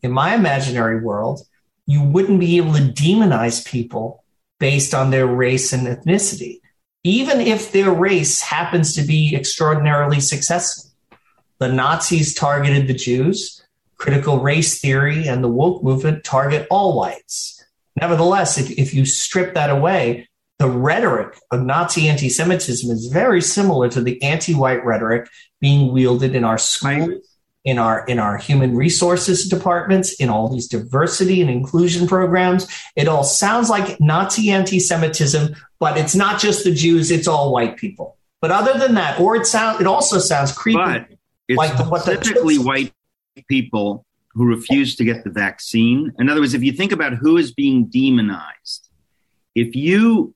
[0.02, 1.42] In my imaginary world,
[1.86, 4.24] you wouldn't be able to demonize people
[4.60, 6.61] based on their race and ethnicity
[7.04, 10.92] even if their race happens to be extraordinarily successful.
[11.60, 13.64] The Nazis targeted the Jews,
[13.98, 17.64] critical race theory and the woke movement target all whites.
[18.00, 20.28] Nevertheless, if, if you strip that away,
[20.58, 25.28] the rhetoric of Nazi anti Semitism is very similar to the anti white rhetoric
[25.60, 27.28] being wielded in our schools
[27.64, 32.68] in our in our human resources departments, in all these diversity and inclusion programs.
[32.96, 37.76] It all sounds like Nazi anti-Semitism, but it's not just the Jews; it's all white
[37.76, 38.16] people.
[38.40, 40.80] But other than that, or it sounds it also sounds creepy.
[40.80, 41.08] But
[41.50, 42.94] it's like the, what specifically the, white
[43.50, 46.14] people who refuse to get the vaccine.
[46.20, 48.90] In other words, if you think about who is being demonized,
[49.56, 50.36] if you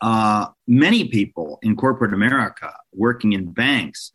[0.00, 4.12] uh, many people in corporate America working in banks,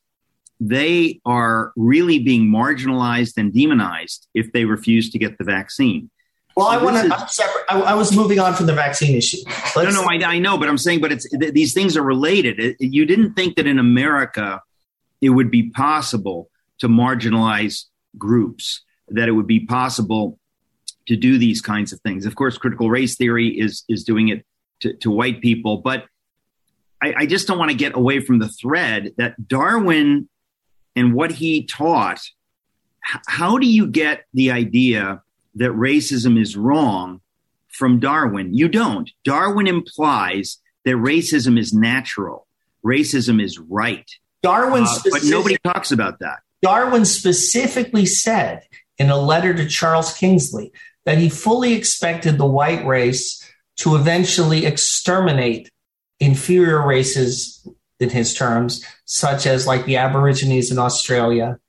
[0.60, 6.10] they are really being marginalized and demonized if they refuse to get the vaccine.
[6.58, 7.44] Well, I want to.
[7.70, 9.38] I, I, was moving on from the vaccine issue.
[9.76, 12.02] Let's, no, no, I, I, know, but I'm saying, but it's th- these things are
[12.02, 12.60] related.
[12.60, 14.64] It, you didn't think that in America
[15.22, 16.50] it would be possible
[16.80, 17.84] to marginalize
[18.18, 20.40] groups, that it would be possible
[21.06, 22.26] to do these kinds of things.
[22.26, 24.44] Of course, critical race theory is is doing it
[24.80, 25.78] to, to white people.
[25.78, 26.06] But
[27.04, 30.28] I, I just don't want to get away from the thread that Darwin
[30.96, 32.20] and what he taught.
[33.14, 35.22] H- how do you get the idea
[35.58, 37.22] that racism is wrong
[37.70, 38.54] from Darwin?
[38.54, 39.10] You don't.
[39.24, 42.48] Darwin implies that racism is natural,
[42.86, 44.10] racism is right.
[44.44, 46.40] Darwin, uh, but nobody talks about that.
[46.62, 48.64] Darwin specifically said
[48.98, 50.72] in a letter to Charles Kingsley
[51.06, 53.44] that he fully expected the white race
[53.78, 55.70] to eventually exterminate
[56.20, 57.68] inferior races
[58.00, 61.60] in his terms, such as like the Aborigines in Australia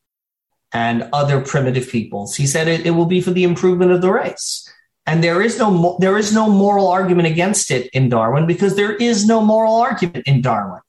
[0.73, 2.37] and other primitive peoples.
[2.37, 4.69] He said it, it will be for the improvement of the race.
[5.07, 8.95] And there is no there is no moral argument against it in Darwin because there
[8.95, 10.83] is no moral argument in Darwin.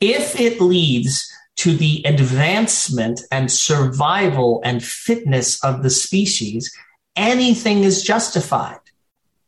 [0.00, 6.74] If it leads to the advancement and survival and fitness of the species,
[7.16, 8.78] anything is justified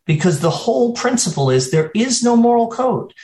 [0.04, 3.14] because the whole principle is there is no moral code.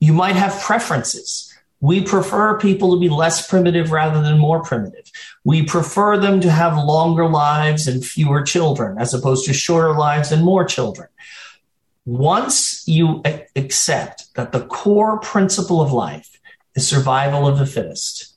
[0.00, 1.54] You might have preferences.
[1.80, 5.09] We prefer people to be less primitive rather than more primitive.
[5.44, 10.32] We prefer them to have longer lives and fewer children as opposed to shorter lives
[10.32, 11.08] and more children.
[12.04, 13.22] Once you
[13.56, 16.38] accept that the core principle of life
[16.74, 18.34] is survival of the fittest,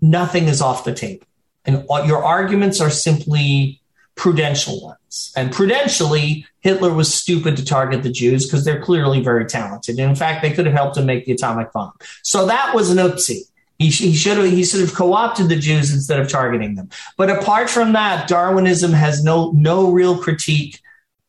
[0.00, 1.26] nothing is off the table.
[1.64, 3.80] And your arguments are simply
[4.14, 5.32] prudential ones.
[5.36, 9.98] And prudentially, Hitler was stupid to target the Jews because they're clearly very talented.
[9.98, 11.92] And in fact, they could have helped him make the atomic bomb.
[12.22, 13.42] So that was an oopsie.
[13.78, 16.90] He, he should have he should have co-opted the Jews instead of targeting them.
[17.16, 20.80] But apart from that, Darwinism has no no real critique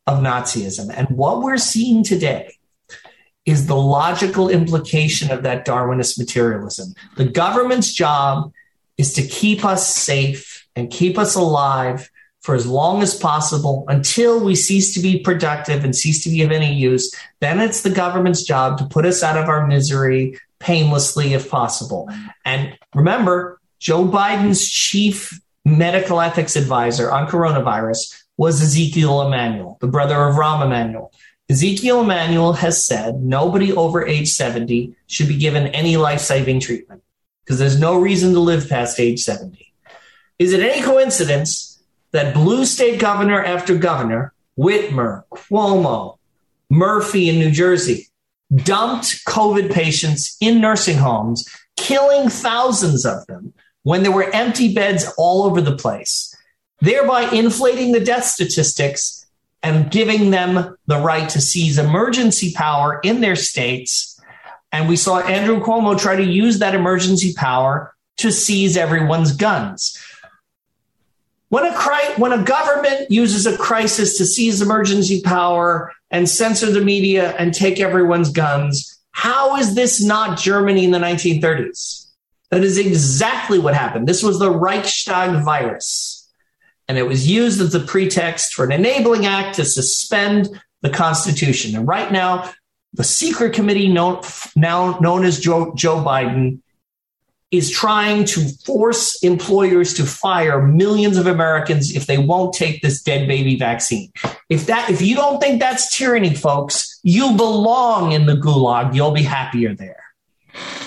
[0.06, 0.92] of Nazism.
[0.94, 2.54] And what we're seeing today
[3.46, 6.94] is the logical implication of that Darwinist materialism.
[7.16, 8.52] The government's job
[8.98, 14.42] is to keep us safe and keep us alive for as long as possible until
[14.42, 17.14] we cease to be productive and cease to be of any use.
[17.40, 22.08] Then it's the government's job to put us out of our misery painlessly if possible.
[22.44, 30.16] And remember, Joe Biden's chief medical ethics advisor on coronavirus was Ezekiel Emanuel, the brother
[30.16, 31.12] of Rahm Emanuel.
[31.50, 37.02] Ezekiel Emanuel has said nobody over age 70 should be given any life saving treatment
[37.44, 39.72] because there's no reason to live past age 70.
[40.38, 41.82] Is it any coincidence
[42.12, 46.18] that blue state governor after governor, Whitmer, Cuomo,
[46.70, 48.09] Murphy in New Jersey,
[48.54, 55.10] dumped COVID patients in nursing homes, killing thousands of them when there were empty beds
[55.16, 56.34] all over the place,
[56.80, 59.26] thereby inflating the death statistics
[59.62, 64.20] and giving them the right to seize emergency power in their states.
[64.72, 69.98] And we saw Andrew Cuomo try to use that emergency power to seize everyone's guns.
[71.48, 76.70] When a, cri- when a government uses a crisis to seize emergency power and censor
[76.70, 82.08] the media and take everyone's guns, how is this not Germany in the 1930s?
[82.50, 84.08] That is exactly what happened.
[84.08, 86.28] This was the Reichstag virus.
[86.88, 90.48] And it was used as a pretext for an enabling act to suspend
[90.82, 91.76] the Constitution.
[91.76, 92.52] And right now,
[92.92, 94.22] the secret committee known,
[94.56, 96.60] now known as Joe, Joe Biden
[97.50, 103.02] is trying to force employers to fire millions of Americans if they won't take this
[103.02, 104.10] dead baby vaccine.
[104.48, 108.94] If that if you don't think that's tyranny, folks, you belong in the gulag.
[108.94, 109.96] You'll be happier there.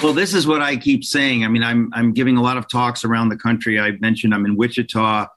[0.01, 1.43] Well, this is what I keep saying.
[1.43, 3.79] I mean, I'm I'm giving a lot of talks around the country.
[3.79, 5.27] I mentioned I'm in Wichita.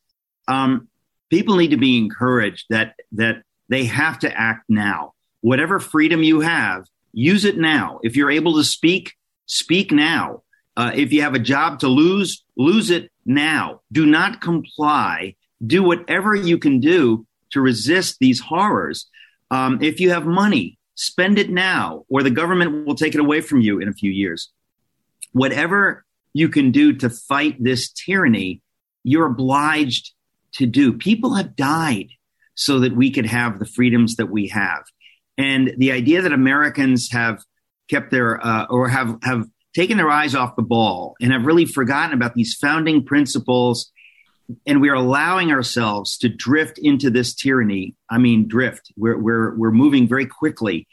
[0.47, 0.89] Um,
[1.29, 5.15] people need to be encouraged that that they have to act now.
[5.41, 7.99] Whatever freedom you have, use it now.
[8.05, 9.15] If you're able to speak,
[9.47, 10.43] speak now
[10.77, 13.81] uh, if you have a job to lose, lose it now.
[13.93, 15.35] Do not comply.
[15.65, 19.09] Do whatever you can do to resist these horrors.
[19.51, 23.41] Um, if you have money, spend it now, or the government will take it away
[23.41, 24.51] from you in a few years.
[25.33, 28.61] Whatever you can do to fight this tyranny,
[29.05, 30.13] you're obliged
[30.53, 30.93] to do.
[30.93, 32.09] People have died
[32.55, 34.83] so that we could have the freedoms that we have.
[35.39, 37.43] And the idea that Americans have
[37.89, 39.47] kept their uh, or have have
[39.77, 43.93] taken their eyes off the ball and have really forgotten about these founding principles
[44.67, 47.95] and we are allowing ourselves to drift into this tyranny.
[48.09, 48.93] I mean, drift.
[48.97, 50.87] We're, we're, we're moving very quickly.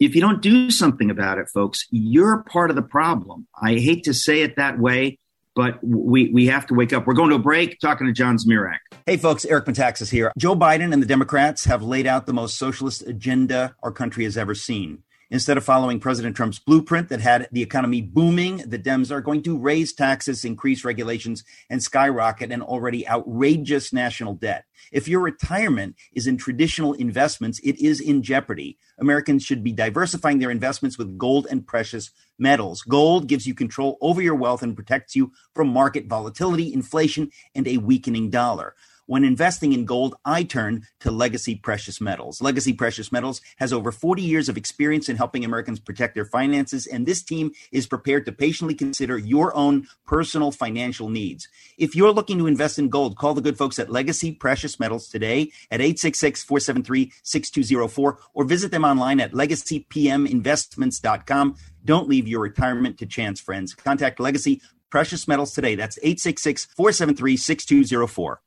[0.00, 3.46] If you don't do something about it, folks, you're part of the problem.
[3.60, 5.18] I hate to say it that way,
[5.54, 7.06] but we, we have to wake up.
[7.06, 8.78] We're going to a break talking to John Zmirak.
[9.06, 10.32] Hey, folks, Eric Metaxas here.
[10.38, 14.38] Joe Biden and the Democrats have laid out the most socialist agenda our country has
[14.38, 15.02] ever seen.
[15.30, 19.42] Instead of following President Trump's blueprint that had the economy booming, the Dems are going
[19.42, 24.64] to raise taxes, increase regulations, and skyrocket an already outrageous national debt.
[24.90, 28.78] If your retirement is in traditional investments, it is in jeopardy.
[28.98, 32.80] Americans should be diversifying their investments with gold and precious metals.
[32.82, 37.68] Gold gives you control over your wealth and protects you from market volatility, inflation, and
[37.68, 38.74] a weakening dollar.
[39.08, 42.42] When investing in gold, I turn to Legacy Precious Metals.
[42.42, 46.86] Legacy Precious Metals has over 40 years of experience in helping Americans protect their finances,
[46.86, 51.48] and this team is prepared to patiently consider your own personal financial needs.
[51.78, 55.08] If you're looking to invest in gold, call the good folks at Legacy Precious Metals
[55.08, 61.56] today at 866-473-6204 or visit them online at legacypminvestments.com.
[61.82, 63.74] Don't leave your retirement to chance, friends.
[63.74, 64.60] Contact Legacy
[64.90, 65.74] Precious Metals today.
[65.74, 68.40] That's 866 473 6204.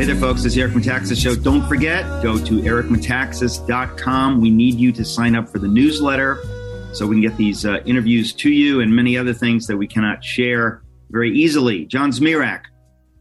[0.00, 0.42] Hey there, folks.
[0.42, 1.34] This is Eric Metaxas Show.
[1.34, 4.40] Don't forget, go to ericmetaxas.com.
[4.40, 6.38] We need you to sign up for the newsletter
[6.94, 9.86] so we can get these uh, interviews to you and many other things that we
[9.86, 11.84] cannot share very easily.
[11.84, 12.62] John Zmirak,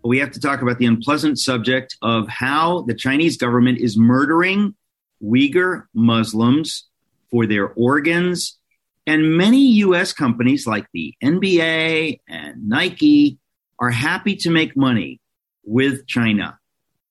[0.04, 4.76] we have to talk about the unpleasant subject of how the Chinese government is murdering
[5.24, 6.88] Uyghur Muslims
[7.30, 8.58] for their organs.
[9.06, 10.14] And many U.S.
[10.14, 13.39] companies like the NBA and Nike
[13.80, 15.20] are happy to make money
[15.64, 16.60] with China.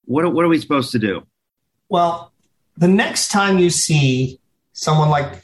[0.05, 1.27] What, what are we supposed to do?
[1.89, 2.33] Well,
[2.77, 4.41] the next time you see
[4.73, 5.43] someone like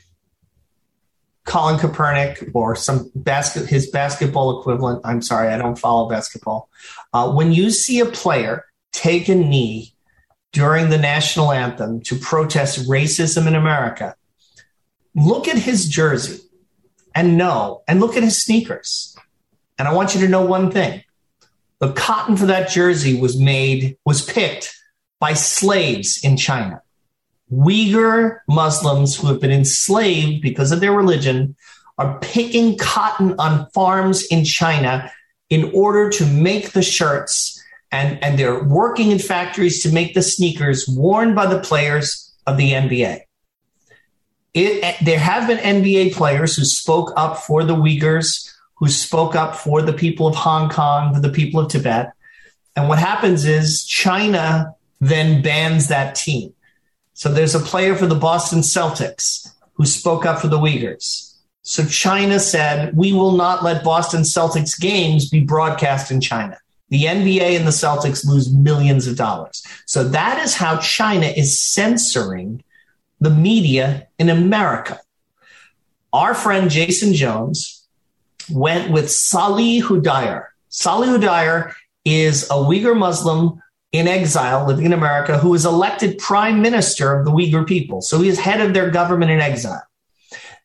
[1.45, 5.03] Colin Kaepernick or some basket his basketball equivalent.
[5.05, 6.70] I'm sorry, I don't follow basketball.
[7.14, 9.94] Uh, when you see a player take a knee
[10.52, 14.16] during the national anthem to protest racism in America,
[15.14, 16.42] look at his jersey
[17.14, 19.16] and know, and look at his sneakers.
[19.78, 21.04] And I want you to know one thing:
[21.78, 24.76] the cotton for that jersey was made, was picked
[25.20, 26.82] by slaves in China.
[27.52, 31.54] Uyghur Muslims who have been enslaved because of their religion
[31.96, 35.12] are picking cotton on farms in China
[35.55, 40.22] in order to make the shirts and, and they're working in factories to make the
[40.22, 43.20] sneakers worn by the players of the NBA.
[44.52, 49.55] It, there have been NBA players who spoke up for the Uyghurs who spoke up
[49.55, 52.12] for the people of Hong Kong, for the people of Tibet.
[52.74, 56.52] And what happens is China then bans that team.
[57.12, 61.34] So there's a player for the Boston Celtics who spoke up for the Uyghurs.
[61.64, 66.58] So China said, we will not let Boston Celtics games be broadcast in China.
[66.90, 69.66] The NBA and the Celtics lose millions of dollars.
[69.86, 72.62] So that is how China is censoring
[73.20, 75.00] the media in America.
[76.12, 77.84] Our friend Jason Jones,
[78.50, 80.46] went with Salih Hudayar.
[80.68, 81.72] Salih Hudayar
[82.04, 83.60] is a Uyghur Muslim
[83.92, 88.02] in exile living in America who was elected prime minister of the Uyghur people.
[88.02, 89.82] So he is head of their government in exile.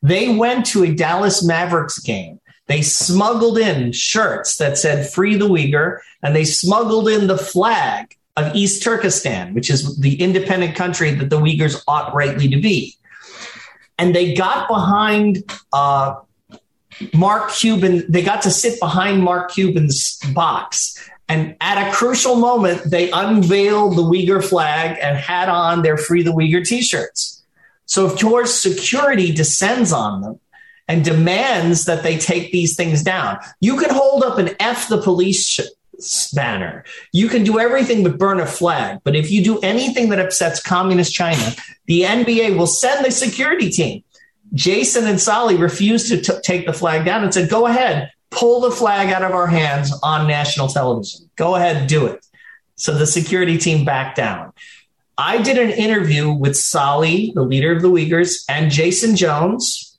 [0.02, 2.40] They went to a Dallas Mavericks game.
[2.66, 8.16] They smuggled in shirts that said free the Uyghur and they smuggled in the flag
[8.36, 12.94] of East Turkestan, which is the independent country that the Uyghurs ought rightly to be.
[13.98, 15.42] And they got behind
[15.72, 16.14] uh,
[17.12, 20.96] Mark Cuban, they got to sit behind Mark Cuban's box.
[21.28, 26.22] And at a crucial moment, they unveiled the Uyghur flag and had on their Free
[26.22, 27.29] the Uyghur t shirts.
[27.90, 30.38] So, of course, security descends on them
[30.86, 33.38] and demands that they take these things down.
[33.58, 35.58] You can hold up an F the police
[36.32, 36.84] banner.
[37.12, 39.00] You can do everything but burn a flag.
[39.02, 41.52] But if you do anything that upsets communist China,
[41.86, 44.04] the NBA will send the security team.
[44.54, 48.60] Jason and Solly refused to t- take the flag down and said, go ahead, pull
[48.60, 51.28] the flag out of our hands on national television.
[51.34, 52.24] Go ahead, do it.
[52.76, 54.52] So the security team backed down.
[55.22, 59.98] I did an interview with Solly, the leader of the Uyghurs, and Jason Jones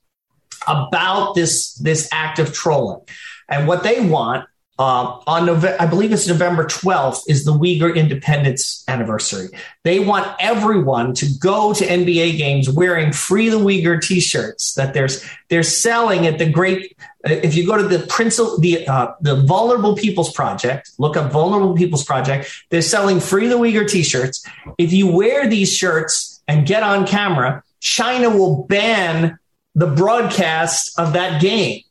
[0.66, 3.02] about this, this act of trolling.
[3.48, 4.48] And what they want
[4.82, 9.48] uh, on November, I believe it's November 12th, is the Uyghur independence anniversary.
[9.84, 15.08] They want everyone to go to NBA games wearing Free the Uyghur T-shirts that they're
[15.50, 16.96] they're selling at the great.
[17.24, 21.30] Uh, if you go to the principal, the uh, the Vulnerable People's Project, look up
[21.30, 22.50] Vulnerable People's Project.
[22.70, 24.44] They're selling Free the Uyghur T-shirts.
[24.78, 29.38] If you wear these shirts and get on camera, China will ban
[29.76, 31.82] the broadcast of that game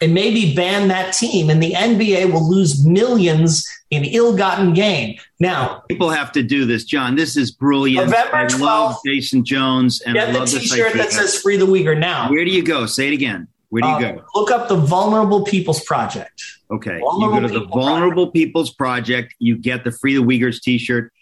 [0.00, 5.18] and maybe ban that team, and the NBA will lose millions in ill-gotten gain.
[5.40, 7.14] Now, people have to do this, John.
[7.14, 8.06] This is brilliant.
[8.10, 11.56] November 12th, I love Jason Jones, and get I love the T-shirt that says "Free
[11.56, 12.86] the Uyghur." Now, where do you go?
[12.86, 13.48] Say it again.
[13.68, 14.24] Where do you uh, go?
[14.34, 16.42] Look up the Vulnerable People's Project.
[16.70, 18.34] Okay, Vulnerable you go to the Vulnerable Project.
[18.34, 19.34] People's Project.
[19.38, 21.12] You get the Free the Uyghurs T-shirt,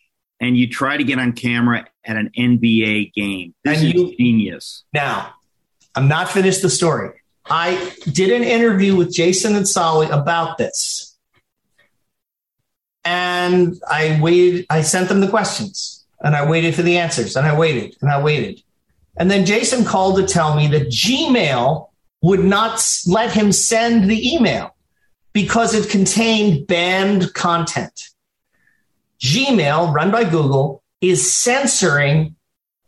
[0.41, 3.55] and you try to get on camera at an NBA game.
[3.65, 4.85] This and is you, genius.
[4.93, 5.35] Now,
[5.95, 7.13] I'm not finished the story.
[7.47, 11.17] I did an interview with Jason and Solly about this.
[13.05, 17.47] And I waited, I sent them the questions and I waited for the answers and
[17.47, 18.63] I waited and I waited.
[19.17, 21.89] And then Jason called to tell me that Gmail
[22.23, 24.75] would not let him send the email
[25.35, 28.09] because it contained banned content.
[29.21, 32.37] Gmail, run by Google, is censoring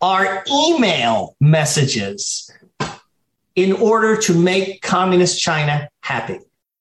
[0.01, 2.51] our email messages
[3.57, 6.39] in order to make communist China happy.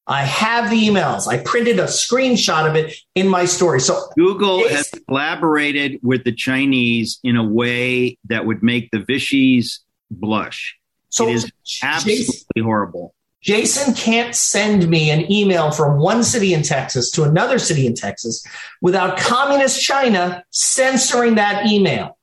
[0.07, 1.28] I have the emails.
[1.28, 3.80] I printed a screenshot of it in my story.
[3.80, 9.80] So Google has collaborated with the Chinese in a way that would make the Vichys
[10.11, 10.78] blush.
[11.09, 11.51] So it is
[11.82, 13.15] absolutely Jason, horrible.
[13.41, 17.95] Jason can't send me an email from one city in Texas to another city in
[17.95, 18.45] Texas
[18.82, 22.14] without communist China censoring that email.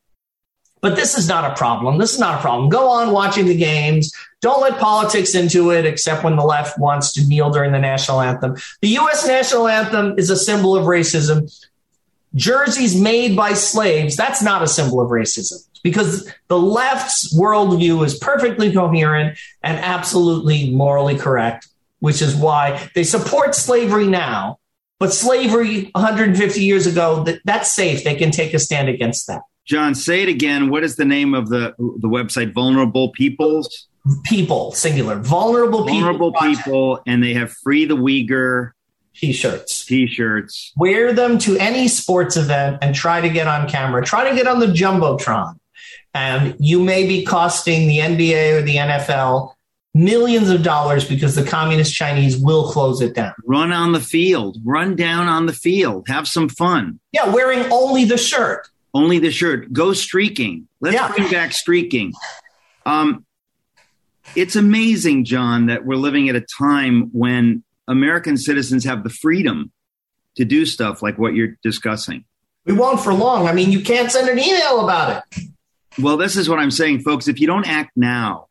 [0.82, 1.98] But this is not a problem.
[1.98, 2.68] This is not a problem.
[2.68, 4.12] Go on watching the games.
[4.40, 8.20] Don't let politics into it, except when the left wants to kneel during the national
[8.20, 8.56] anthem.
[8.80, 9.26] The U.S.
[9.26, 11.50] national anthem is a symbol of racism.
[12.34, 18.18] Jerseys made by slaves, that's not a symbol of racism because the left's worldview is
[18.18, 21.68] perfectly coherent and absolutely morally correct,
[22.00, 24.58] which is why they support slavery now.
[24.98, 28.04] But slavery 150 years ago, that, that's safe.
[28.04, 29.42] They can take a stand against that.
[29.64, 30.70] John, say it again.
[30.70, 32.52] What is the name of the the website?
[32.52, 33.88] Vulnerable Peoples.
[34.24, 35.16] People, singular.
[35.16, 36.00] Vulnerable people.
[36.00, 38.72] Vulnerable people, and they have free the Uyghur
[39.14, 39.84] t-shirts.
[39.84, 40.72] T-shirts.
[40.76, 44.04] Wear them to any sports event and try to get on camera.
[44.04, 45.54] Try to get on the jumbotron,
[46.14, 49.54] and you may be costing the NBA or the NFL
[49.94, 53.34] millions of dollars because the communist Chinese will close it down.
[53.44, 54.56] Run on the field.
[54.64, 56.08] Run down on the field.
[56.08, 56.98] Have some fun.
[57.12, 59.72] Yeah, wearing only the shirt only the shirt.
[59.72, 60.68] Go streaking.
[60.80, 61.12] Let's yeah.
[61.12, 62.12] bring back streaking.
[62.84, 63.24] Um,
[64.34, 69.72] it's amazing, John, that we're living at a time when American citizens have the freedom
[70.36, 72.24] to do stuff like what you're discussing.
[72.64, 73.48] We won't for long.
[73.48, 75.44] I mean, you can't send an email about it.
[76.00, 77.28] Well, this is what I'm saying, folks.
[77.28, 78.46] If you don't act now,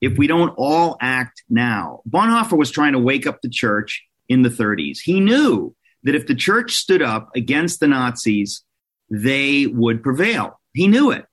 [0.00, 4.42] if we don't all act now, Bonhoeffer was trying to wake up the church in
[4.42, 4.98] the 30s.
[4.98, 8.64] He knew that if the church stood up against the Nazis,
[9.12, 10.58] they would prevail.
[10.72, 11.26] He knew it.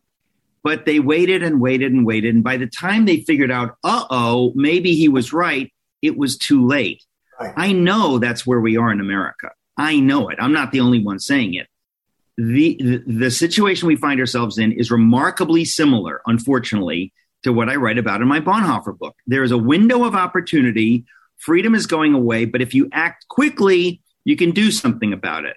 [0.62, 2.36] But they waited and waited and waited.
[2.36, 5.72] And by the time they figured out, uh oh, maybe he was right,
[6.02, 7.04] it was too late.
[7.40, 7.54] Right.
[7.56, 9.52] I know that's where we are in America.
[9.78, 10.38] I know it.
[10.42, 11.68] I'm not the only one saying it.
[12.38, 17.14] The, the, the situation we find ourselves in is remarkably similar, unfortunately,
[17.44, 19.16] to what I write about in my Bonhoeffer book.
[19.26, 21.06] There is a window of opportunity.
[21.38, 25.56] Freedom is going away, but if you act quickly, you can do something about it.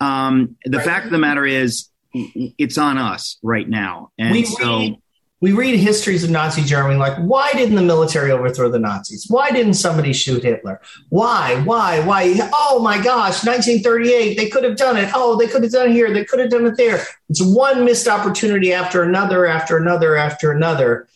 [0.00, 0.86] Um, the right.
[0.86, 4.10] fact of the matter is, it's on us right now.
[4.18, 4.78] And we so.
[4.78, 4.96] Read,
[5.40, 9.26] we read histories of Nazi Germany like, why didn't the military overthrow the Nazis?
[9.28, 10.80] Why didn't somebody shoot Hitler?
[11.10, 11.60] Why?
[11.62, 12.00] Why?
[12.00, 12.34] Why?
[12.52, 15.10] Oh my gosh, 1938, they could have done it.
[15.14, 16.12] Oh, they could have done it here.
[16.12, 17.04] They could have done it there.
[17.28, 21.08] It's one missed opportunity after another, after another, after another.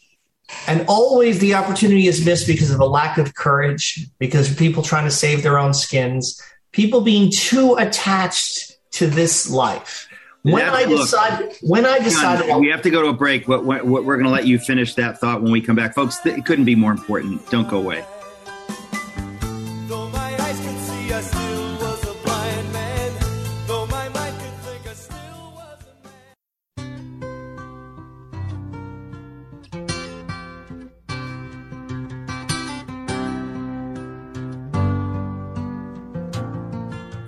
[0.68, 5.04] And always the opportunity is missed because of a lack of courage, because people trying
[5.04, 10.08] to save their own skins, people being too attached to this life.
[10.42, 13.46] When I decided, when I decide, John, we have to go to a break.
[13.46, 16.24] But we're going to let you finish that thought when we come back, folks.
[16.26, 17.48] It couldn't be more important.
[17.50, 18.04] Don't go away.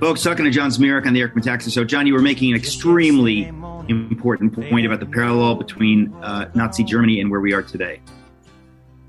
[0.05, 1.83] Folks, talking to John Zmirak on the Eric Metaxas show.
[1.83, 3.47] John, you were making an extremely
[3.89, 8.03] important point about the parallel between uh, Nazi Germany and where we are today.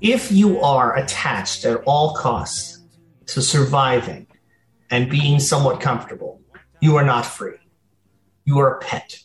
[0.00, 2.82] If you are attached at all costs
[3.26, 4.26] to surviving,
[4.90, 6.40] and being somewhat comfortable,
[6.80, 7.58] you are not free.
[8.46, 9.18] You are a pet.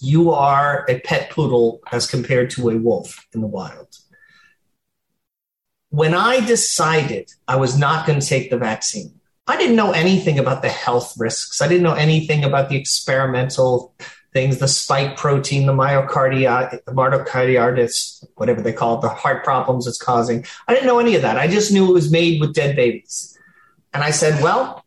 [0.00, 3.96] You are a pet poodle as compared to a wolf in the wild.
[5.90, 9.17] When I decided I was not going to take the vaccine,
[9.48, 11.62] I didn't know anything about the health risks.
[11.62, 13.94] I didn't know anything about the experimental
[14.34, 19.96] things, the spike protein, the myocarditis, myocarditis, whatever they call it, the heart problems it's
[19.96, 20.44] causing.
[20.68, 21.38] I didn't know any of that.
[21.38, 23.38] I just knew it was made with dead babies.
[23.94, 24.84] And I said, well,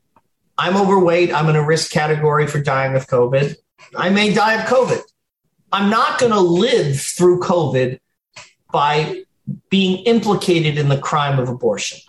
[0.60, 1.34] I'm overweight.
[1.34, 3.56] I'm in a risk category for dying of COVID.
[3.96, 5.02] I may die of COVID.
[5.72, 8.00] I'm not going to live through COVID
[8.72, 9.24] by
[9.70, 12.00] being implicated in the crime of abortion.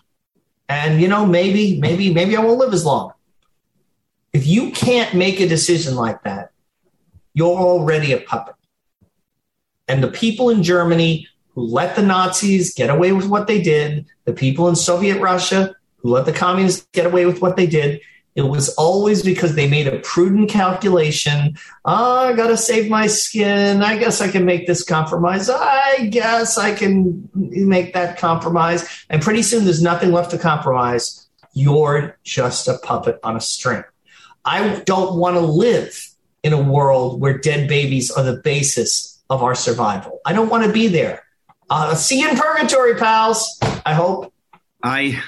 [0.73, 3.13] And, you know, maybe, maybe, maybe I won't live as long.
[4.33, 6.53] If you can't make a decision like that,
[7.35, 8.55] you're already a puppet.
[9.87, 14.07] And the people in Germany who let the Nazis get away with what they did,
[14.25, 18.01] the people in Soviet Russia who let the communists get away with what they did,
[18.35, 21.57] it was always because they made a prudent calculation.
[21.85, 23.83] Oh, I got to save my skin.
[23.83, 25.51] I guess I can make this compromise.
[25.51, 28.89] I guess I can make that compromise.
[29.11, 31.29] And pretty soon there's nothing left to compromise.
[31.53, 33.85] You're just a puppet on a string.
[34.45, 36.09] I don't want to live
[36.43, 40.21] in a world where dead babies are the basis of our survival.
[40.25, 41.23] I don't want to be there.
[41.69, 43.59] Uh, see you in purgatory, pals.
[43.85, 44.33] I hope.
[44.83, 45.23] I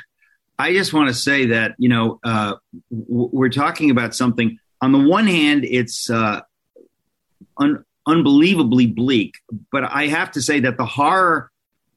[0.58, 2.54] I just want to say that you know uh,
[2.90, 4.58] we're talking about something.
[4.80, 6.40] On the one hand, it's uh,
[7.56, 9.34] un- unbelievably bleak,
[9.72, 11.50] but I have to say that the horror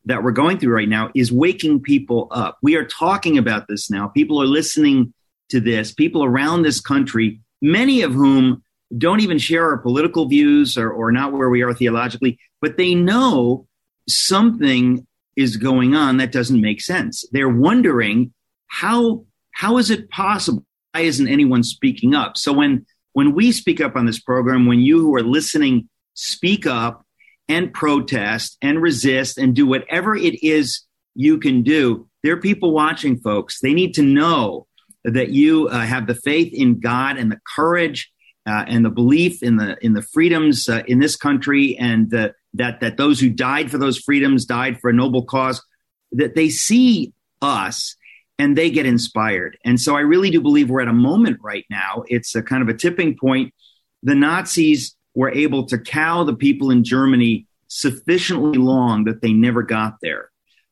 [0.06, 2.58] that we're going through right now is waking people up.
[2.62, 4.08] We are talking about this now.
[4.08, 5.14] People are listening
[5.50, 5.94] to this.
[5.94, 8.64] People around this country, many of whom
[8.98, 12.96] don't even share our political views or, or not where we are theologically, but they
[12.96, 13.68] know
[14.08, 15.06] something
[15.36, 17.26] is going on that doesn't make sense.
[17.32, 18.34] They're wondering
[18.68, 20.64] how how is it possible?
[20.92, 22.38] Why isn't anyone speaking up?
[22.38, 26.66] So when when we speak up on this program, when you who are listening speak
[26.66, 27.06] up
[27.48, 30.84] and protest and resist and do whatever it is
[31.16, 33.60] you can do, there are people watching, folks.
[33.60, 34.68] They need to know
[35.04, 38.12] that you uh, have the faith in God and the courage
[38.46, 42.36] uh, and the belief in the in the freedoms uh, in this country, and that
[42.54, 45.62] that those who died for those freedoms died for a noble cause.
[46.12, 47.96] That they see us
[48.40, 49.58] and they get inspired.
[49.66, 52.04] And so I really do believe we're at a moment right now.
[52.08, 53.54] It's a kind of a tipping point.
[54.04, 59.64] The Nazis were able to cow the people in Germany sufficiently long that they never
[59.64, 60.30] got there.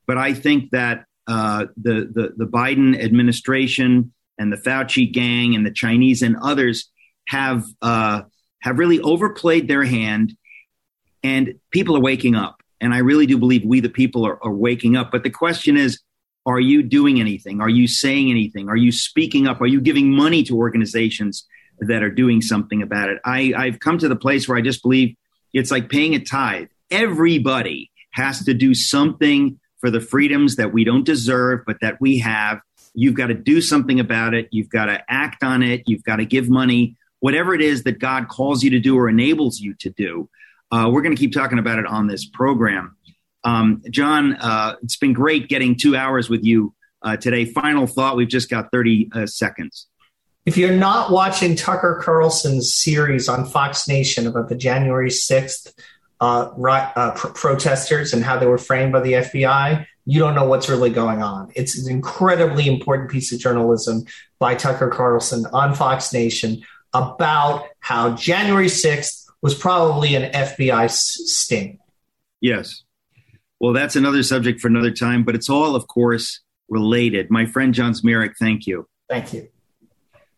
[0.08, 5.66] But I think that uh, the, the the Biden administration and the Fauci gang and
[5.66, 6.92] the Chinese and others
[7.28, 8.22] have uh,
[8.62, 10.38] have really overplayed their hand,
[11.24, 12.62] and people are waking up.
[12.80, 15.12] And I really do believe we, the people, are, are waking up.
[15.12, 16.00] But the question is,
[16.46, 17.62] are you doing anything?
[17.62, 18.70] Are you saying anything?
[18.70, 19.62] Are you speaking up?
[19.62, 21.46] Are you giving money to organizations
[21.80, 23.20] that are doing something about it?
[23.26, 25.16] I, I've come to the place where I just believe
[25.54, 26.68] it's like paying a tithe.
[26.92, 32.20] Everybody has to do something for the freedoms that we don't deserve, but that we
[32.20, 32.62] have.
[32.94, 34.48] You've got to do something about it.
[34.52, 35.84] You've got to act on it.
[35.88, 39.10] You've got to give money, whatever it is that God calls you to do or
[39.10, 40.30] enables you to do.
[40.72, 42.95] Uh, we're going to keep talking about it on this program.
[43.46, 46.74] Um, John, uh, it's been great getting two hours with you
[47.04, 47.46] uh, today.
[47.46, 49.88] Final thought we've just got 30 uh, seconds.
[50.46, 55.74] If you're not watching Tucker Carlson's series on Fox Nation about the January 6th
[56.20, 60.46] uh, uh, pr- protesters and how they were framed by the FBI, you don't know
[60.46, 61.52] what's really going on.
[61.56, 64.06] It's an incredibly important piece of journalism
[64.40, 71.80] by Tucker Carlson on Fox Nation about how January 6th was probably an FBI sting.
[72.40, 72.85] Yes.
[73.60, 77.30] Well, that's another subject for another time, but it's all, of course, related.
[77.30, 78.88] My friend John Zmirak, thank you.
[79.10, 79.48] Thank you.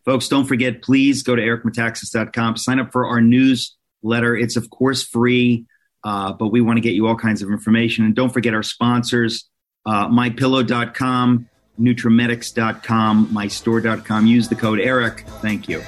[0.04, 4.36] Folks, don't forget, please go to ericmetaxas.com, sign up for our newsletter.
[4.36, 5.66] It's, of course, free,
[6.04, 8.04] uh, but we want to get you all kinds of information.
[8.04, 9.48] And don't forget our sponsors,
[9.84, 11.48] uh, mypillow.com,
[11.78, 14.26] nutramedix.com, mystore.com.
[14.26, 15.26] Use the code ERIC.
[15.42, 15.82] Thank you.